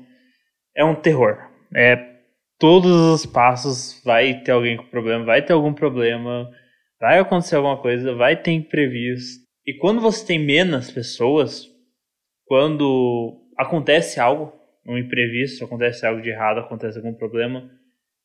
é 0.77 0.85
um 0.85 0.95
terror. 0.95 1.39
É 1.75 2.11
todos 2.59 2.93
os 2.93 3.25
passos 3.25 4.03
vai 4.05 4.43
ter 4.43 4.53
alguém 4.53 4.77
com 4.77 4.85
problema, 4.85 5.25
vai 5.25 5.41
ter 5.41 5.55
algum 5.55 5.73
problema, 5.73 6.51
vai 7.01 7.21
acontecer 7.21 7.57
alguma 7.57 7.81
coisa, 7.81 8.15
vai 8.15 8.37
ter 8.37 8.51
imprevisto. 8.51 9.43
E 9.67 9.79
quando 9.79 10.03
você 10.03 10.27
tem 10.27 10.39
menos 10.39 10.91
pessoas, 10.91 11.65
quando 12.45 13.41
acontece 13.57 14.21
algo, 14.21 14.53
um 14.87 14.99
imprevisto, 14.99 15.65
acontece 15.65 16.07
algo 16.07 16.21
de 16.21 16.31
errado, 16.31 16.61
acontece 16.61 16.99
algum 16.99 17.15
problema, 17.15 17.71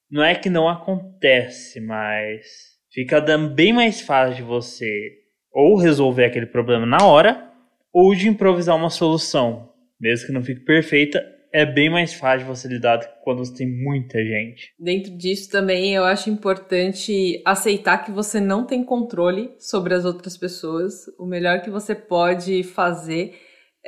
não 0.09 0.23
é 0.23 0.33
que 0.35 0.49
não 0.49 0.67
acontece, 0.69 1.81
mas 1.81 2.45
fica 2.91 3.19
bem 3.37 3.73
mais 3.73 4.01
fácil 4.01 4.35
de 4.35 4.41
você 4.43 5.11
ou 5.51 5.75
resolver 5.75 6.25
aquele 6.25 6.45
problema 6.45 6.85
na 6.85 7.05
hora, 7.05 7.51
ou 7.91 8.13
de 8.13 8.27
improvisar 8.27 8.75
uma 8.75 8.91
solução. 8.91 9.71
Mesmo 9.99 10.27
que 10.27 10.31
não 10.31 10.43
fique 10.43 10.61
perfeita, 10.61 11.23
é 11.51 11.65
bem 11.65 11.89
mais 11.89 12.13
fácil 12.13 12.45
você 12.45 12.67
lidar 12.67 12.99
quando 13.23 13.39
você 13.39 13.55
tem 13.55 13.67
muita 13.67 14.23
gente. 14.23 14.73
Dentro 14.79 15.17
disso 15.17 15.49
também 15.49 15.95
eu 15.95 16.03
acho 16.03 16.29
importante 16.29 17.41
aceitar 17.43 18.05
que 18.05 18.11
você 18.11 18.39
não 18.39 18.65
tem 18.65 18.83
controle 18.83 19.51
sobre 19.57 19.93
as 19.95 20.05
outras 20.05 20.37
pessoas. 20.37 21.07
O 21.17 21.25
melhor 21.25 21.61
que 21.61 21.69
você 21.69 21.95
pode 21.95 22.63
fazer 22.63 23.33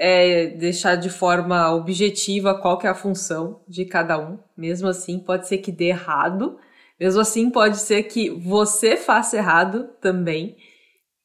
é 0.01 0.47
deixar 0.47 0.95
de 0.95 1.09
forma 1.09 1.73
objetiva 1.75 2.55
qual 2.55 2.77
que 2.77 2.87
é 2.87 2.89
a 2.89 2.95
função 2.95 3.59
de 3.67 3.83
cada 3.83 4.17
um. 4.17 4.39
Mesmo 4.55 4.87
assim, 4.87 5.19
pode 5.19 5.45
ser 5.45 5.57
que 5.57 5.73
dê 5.73 5.89
errado. 5.89 6.57
Mesmo 6.97 7.19
assim, 7.19 7.49
pode 7.49 7.77
ser 7.77 8.03
que 8.03 8.29
você 8.29 8.95
faça 8.95 9.35
errado 9.35 9.89
também. 9.99 10.55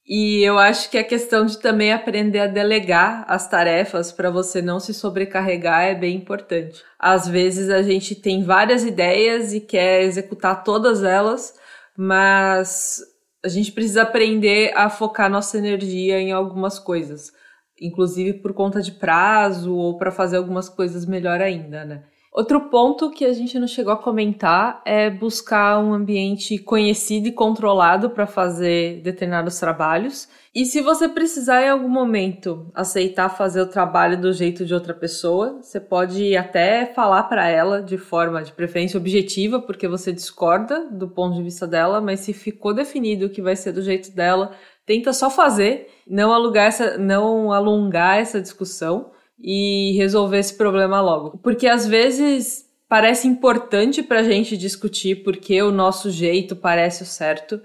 E 0.05 0.43
eu 0.43 0.59
acho 0.59 0.91
que 0.91 0.99
a 0.99 1.05
questão 1.05 1.47
de 1.47 1.59
também 1.59 1.93
aprender 1.93 2.41
a 2.41 2.47
delegar 2.49 3.25
as 3.29 3.49
tarefas 3.49 4.11
para 4.11 4.29
você 4.29 4.61
não 4.61 4.81
se 4.81 4.93
sobrecarregar 4.93 5.85
é 5.85 5.95
bem 5.95 6.17
importante. 6.17 6.83
Às 6.99 7.29
vezes 7.29 7.71
a 7.71 7.81
gente 7.81 8.17
tem 8.17 8.43
várias 8.43 8.85
ideias 8.85 9.55
e 9.55 9.61
quer 9.61 10.03
executar 10.03 10.65
todas 10.65 11.05
elas, 11.05 11.55
mas 11.97 13.01
a 13.45 13.49
gente 13.49 13.71
precisa 13.71 14.03
aprender 14.03 14.73
a 14.75 14.91
focar 14.91 15.31
nossa 15.31 15.57
energia 15.59 16.19
em 16.21 16.33
algumas 16.33 16.79
coisas, 16.79 17.33
inclusive 17.81 18.35
por 18.35 18.53
conta 18.53 18.81
de 18.81 18.93
prazo 18.93 19.75
ou 19.75 19.97
para 19.99 20.11
fazer 20.13 20.37
algumas 20.37 20.69
coisas 20.69 21.07
melhor 21.07 21.41
ainda, 21.41 21.85
né? 21.85 22.05
Outro 22.35 22.63
ponto 22.63 23.13
que 23.13 23.25
a 23.25 23.33
gente 23.33 23.57
não 23.61 23.69
chegou 23.69 23.93
a 23.93 23.97
comentar 23.97 24.83
é 24.85 25.09
buscar 25.09 25.79
um 25.79 25.95
ambiente 25.95 26.59
conhecido 26.59 27.29
e 27.29 27.33
controlado 27.33 28.11
para 28.11 28.27
fazer 28.27 29.01
determinados 29.03 29.61
trabalhos. 29.61 30.29
E 30.53 30.67
se 30.67 30.81
você 30.81 31.09
precisar 31.09 31.63
em 31.63 31.69
algum 31.69 31.89
momento 31.89 32.69
aceitar 32.75 33.29
fazer 33.29 33.61
o 33.61 33.69
trabalho 33.69 34.21
do 34.21 34.33
jeito 34.33 34.67
de 34.67 34.75
outra 34.75 34.93
pessoa, 34.93 35.61
você 35.63 35.79
pode 35.79 36.37
até 36.37 36.87
falar 36.87 37.23
para 37.25 37.49
ela 37.49 37.81
de 37.81 37.97
forma 37.97 38.43
de 38.43 38.51
preferência 38.51 38.99
objetiva, 38.99 39.61
porque 39.61 39.87
você 39.87 40.13
discorda 40.13 40.89
do 40.91 41.07
ponto 41.07 41.37
de 41.37 41.43
vista 41.45 41.69
dela, 41.69 42.01
mas 42.01 42.19
se 42.19 42.33
ficou 42.33 42.75
definido 42.75 43.31
que 43.31 43.41
vai 43.41 43.55
ser 43.55 43.71
do 43.71 43.81
jeito 43.81 44.11
dela, 44.11 44.51
tenta 44.85 45.13
só 45.13 45.31
fazer, 45.31 45.89
não 46.05 46.33
alugar 46.33 46.67
essa, 46.67 46.99
não 46.99 47.53
alongar 47.53 48.19
essa 48.19 48.41
discussão 48.41 49.14
e 49.39 49.93
resolver 49.97 50.39
esse 50.39 50.55
problema 50.55 51.01
logo. 51.01 51.39
Porque 51.39 51.67
às 51.67 51.87
vezes 51.87 52.65
parece 52.89 53.27
importante 53.27 54.03
para 54.03 54.21
a 54.21 54.23
gente 54.23 54.57
discutir 54.57 55.23
porque 55.25 55.61
o 55.63 55.73
nosso 55.73 56.11
jeito 56.11 56.55
parece 56.55 57.03
o 57.03 57.07
certo, 57.07 57.61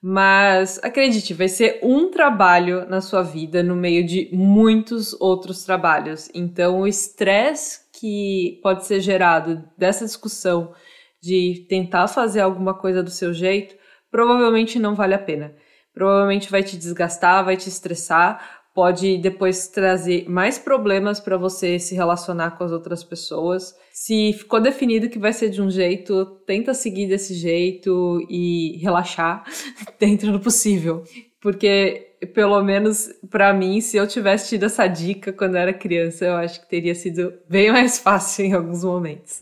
mas 0.00 0.82
acredite, 0.82 1.32
vai 1.32 1.46
ser 1.46 1.78
um 1.82 2.10
trabalho 2.10 2.88
na 2.88 3.00
sua 3.00 3.22
vida 3.22 3.62
no 3.62 3.76
meio 3.76 4.04
de 4.04 4.28
muitos 4.32 5.12
outros 5.20 5.64
trabalhos. 5.64 6.28
Então 6.34 6.80
o 6.80 6.86
estresse 6.86 7.82
que 7.92 8.58
pode 8.62 8.84
ser 8.84 9.00
gerado 9.00 9.62
dessa 9.78 10.04
discussão 10.04 10.74
de 11.22 11.64
tentar 11.68 12.08
fazer 12.08 12.40
alguma 12.40 12.74
coisa 12.74 13.00
do 13.02 13.10
seu 13.10 13.32
jeito 13.32 13.76
provavelmente 14.10 14.78
não 14.78 14.94
vale 14.94 15.14
a 15.14 15.18
pena. 15.18 15.54
Provavelmente 15.94 16.50
vai 16.50 16.62
te 16.62 16.76
desgastar, 16.76 17.44
vai 17.44 17.56
te 17.56 17.68
estressar, 17.68 18.61
pode 18.74 19.18
depois 19.18 19.68
trazer 19.68 20.28
mais 20.28 20.58
problemas 20.58 21.20
para 21.20 21.36
você 21.36 21.78
se 21.78 21.94
relacionar 21.94 22.52
com 22.52 22.64
as 22.64 22.72
outras 22.72 23.04
pessoas. 23.04 23.74
Se 23.92 24.32
ficou 24.32 24.60
definido 24.60 25.08
que 25.08 25.18
vai 25.18 25.32
ser 25.32 25.50
de 25.50 25.60
um 25.60 25.70
jeito, 25.70 26.24
tenta 26.46 26.72
seguir 26.74 27.06
desse 27.06 27.34
jeito 27.34 28.24
e 28.28 28.78
relaxar 28.82 29.44
dentro 30.00 30.32
do 30.32 30.40
possível. 30.40 31.04
Porque 31.40 32.08
pelo 32.34 32.62
menos 32.62 33.10
para 33.30 33.52
mim, 33.52 33.80
se 33.80 33.96
eu 33.96 34.06
tivesse 34.06 34.50
tido 34.50 34.66
essa 34.66 34.86
dica 34.86 35.32
quando 35.32 35.56
era 35.56 35.72
criança, 35.72 36.24
eu 36.24 36.34
acho 36.34 36.60
que 36.60 36.68
teria 36.68 36.94
sido 36.94 37.34
bem 37.48 37.70
mais 37.70 37.98
fácil 38.00 38.44
em 38.46 38.52
alguns 38.52 38.84
momentos. 38.84 39.40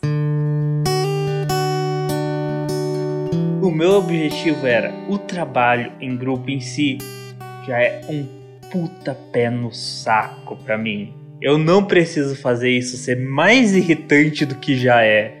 O 3.61 3.69
meu 3.69 3.91
objetivo 3.91 4.65
era 4.65 4.91
o 5.07 5.17
trabalho 5.17 5.93
em 6.01 6.17
grupo 6.17 6.49
em 6.49 6.59
si 6.59 6.97
já 7.65 7.79
é 7.79 8.01
um 8.09 8.40
puta 8.71 9.13
pé 9.31 9.49
no 9.49 9.71
saco 9.71 10.55
pra 10.57 10.77
mim. 10.77 11.13
Eu 11.41 11.57
não 11.57 11.83
preciso 11.83 12.35
fazer 12.35 12.69
isso 12.69 12.97
ser 12.97 13.19
mais 13.19 13.75
irritante 13.75 14.45
do 14.45 14.55
que 14.55 14.77
já 14.77 15.03
é. 15.03 15.37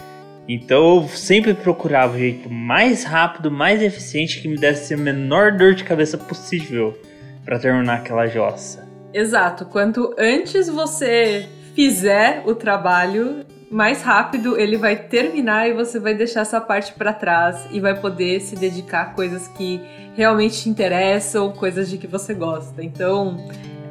Então 0.47 0.97
eu 0.97 1.07
sempre 1.07 1.53
procurava 1.53 2.15
o 2.15 2.19
jeito 2.19 2.49
mais 2.49 3.03
rápido, 3.03 3.49
mais 3.49 3.81
eficiente 3.81 4.41
que 4.41 4.47
me 4.47 4.57
desse 4.57 4.93
a 4.93 4.97
menor 4.97 5.51
dor 5.51 5.73
de 5.73 5.83
cabeça 5.83 6.17
possível 6.17 6.99
para 7.45 7.59
terminar 7.59 7.97
aquela 7.97 8.27
jossa. 8.27 8.87
Exato. 9.13 9.65
Quanto 9.65 10.13
antes 10.17 10.67
você 10.67 11.47
fizer 11.75 12.41
o 12.45 12.55
trabalho, 12.55 13.45
mais 13.71 14.01
rápido 14.01 14.59
ele 14.59 14.75
vai 14.75 14.97
terminar 14.97 15.69
e 15.69 15.73
você 15.73 15.97
vai 15.97 16.13
deixar 16.13 16.41
essa 16.41 16.59
parte 16.59 16.93
para 16.93 17.13
trás 17.13 17.65
e 17.71 17.79
vai 17.79 17.97
poder 17.99 18.41
se 18.41 18.53
dedicar 18.55 19.01
a 19.01 19.05
coisas 19.05 19.47
que 19.47 19.79
realmente 20.13 20.63
te 20.63 20.69
interessam, 20.69 21.53
coisas 21.53 21.89
de 21.89 21.97
que 21.97 22.05
você 22.05 22.33
gosta. 22.33 22.83
Então, 22.83 23.37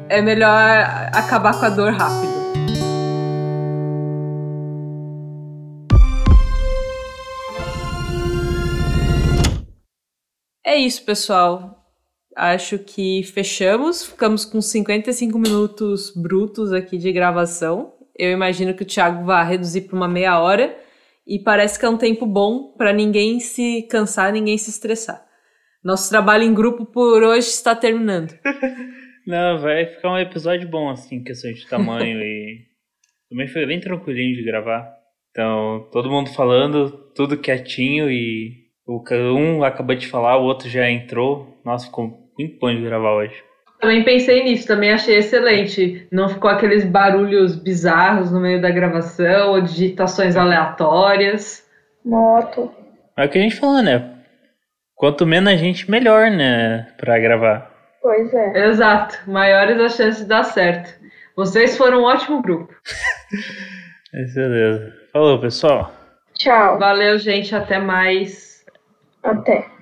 é 0.07 0.21
melhor 0.21 0.51
acabar 1.15 1.59
com 1.59 1.65
a 1.65 1.71
dor 1.71 1.93
rápido. 1.93 2.41
É 10.63 10.77
isso, 10.77 11.03
pessoal. 11.05 11.87
Acho 12.37 12.79
que 12.79 13.23
fechamos. 13.23 14.05
Ficamos 14.05 14.45
com 14.45 14.61
55 14.61 15.39
minutos 15.39 16.13
brutos 16.15 16.71
aqui 16.71 16.99
de 16.99 17.11
gravação. 17.11 18.00
Eu 18.21 18.33
imagino 18.33 18.75
que 18.75 18.83
o 18.83 18.87
Thiago 18.87 19.25
vai 19.25 19.49
reduzir 19.49 19.83
para 19.83 19.97
uma 19.97 20.07
meia 20.07 20.39
hora. 20.39 20.77
E 21.27 21.39
parece 21.39 21.79
que 21.79 21.87
é 21.87 21.89
um 21.89 21.97
tempo 21.97 22.27
bom 22.27 22.75
para 22.77 22.93
ninguém 22.93 23.41
se 23.41 23.87
cansar, 23.91 24.31
ninguém 24.31 24.59
se 24.59 24.69
estressar. 24.69 25.25
Nosso 25.83 26.11
trabalho 26.11 26.45
em 26.45 26.53
grupo 26.53 26.85
por 26.85 27.23
hoje 27.23 27.49
está 27.49 27.75
terminando. 27.75 28.35
Não, 29.27 29.59
vai 29.59 29.87
ficar 29.87 30.13
um 30.13 30.19
episódio 30.19 30.69
bom, 30.69 30.91
assim, 30.91 31.23
questão 31.23 31.51
de 31.51 31.67
tamanho 31.67 32.21
e. 32.21 32.69
Também 33.31 33.47
foi 33.47 33.65
bem 33.65 33.81
tranquilinho 33.81 34.35
de 34.35 34.45
gravar. 34.45 34.93
Então, 35.31 35.89
todo 35.93 36.11
mundo 36.11 36.31
falando, 36.31 36.91
tudo 37.15 37.39
quietinho 37.39 38.11
e 38.11 38.67
o 38.85 39.03
um 39.33 39.63
acabou 39.63 39.95
de 39.95 40.09
falar, 40.09 40.37
o 40.37 40.45
outro 40.45 40.69
já 40.69 40.91
entrou. 40.91 41.61
Nossa, 41.65 41.87
ficou 41.87 42.33
muito 42.37 42.59
bom 42.59 42.75
de 42.75 42.83
gravar 42.83 43.15
hoje. 43.15 43.50
Também 43.81 44.05
pensei 44.05 44.45
nisso, 44.45 44.67
também 44.67 44.93
achei 44.93 45.17
excelente. 45.17 46.07
Não 46.13 46.29
ficou 46.29 46.51
aqueles 46.51 46.85
barulhos 46.85 47.57
bizarros 47.57 48.31
no 48.31 48.39
meio 48.39 48.61
da 48.61 48.71
gravação 48.71 49.53
ou 49.53 49.61
digitações 49.63 50.37
aleatórias. 50.37 51.67
Moto. 52.05 52.73
É 53.17 53.25
o 53.25 53.29
que 53.29 53.39
a 53.39 53.43
gente 53.43 53.57
falou, 53.57 53.83
né? 53.83 54.11
Quanto 54.95 55.27
menos 55.27 55.51
a 55.51 55.57
gente, 55.57 55.91
melhor, 55.91 56.31
né? 56.31 56.89
Pra 56.99 57.19
gravar. 57.19 57.71
Pois 58.03 58.33
é. 58.35 58.69
Exato. 58.69 59.19
Maiores 59.27 59.81
as 59.81 59.97
chances 59.97 60.23
de 60.23 60.29
dar 60.29 60.45
certo. 60.45 60.93
Vocês 61.35 61.77
foram 61.79 62.03
um 62.03 62.05
ótimo 62.05 62.43
grupo. 62.43 62.75
é 64.13 64.25
beleza. 64.25 64.93
Falou, 65.11 65.41
pessoal. 65.41 65.91
Tchau. 66.35 66.79
Valeu, 66.79 67.19
gente. 67.19 67.55
Até 67.57 67.79
mais. 67.79 68.63
Até. 69.23 69.80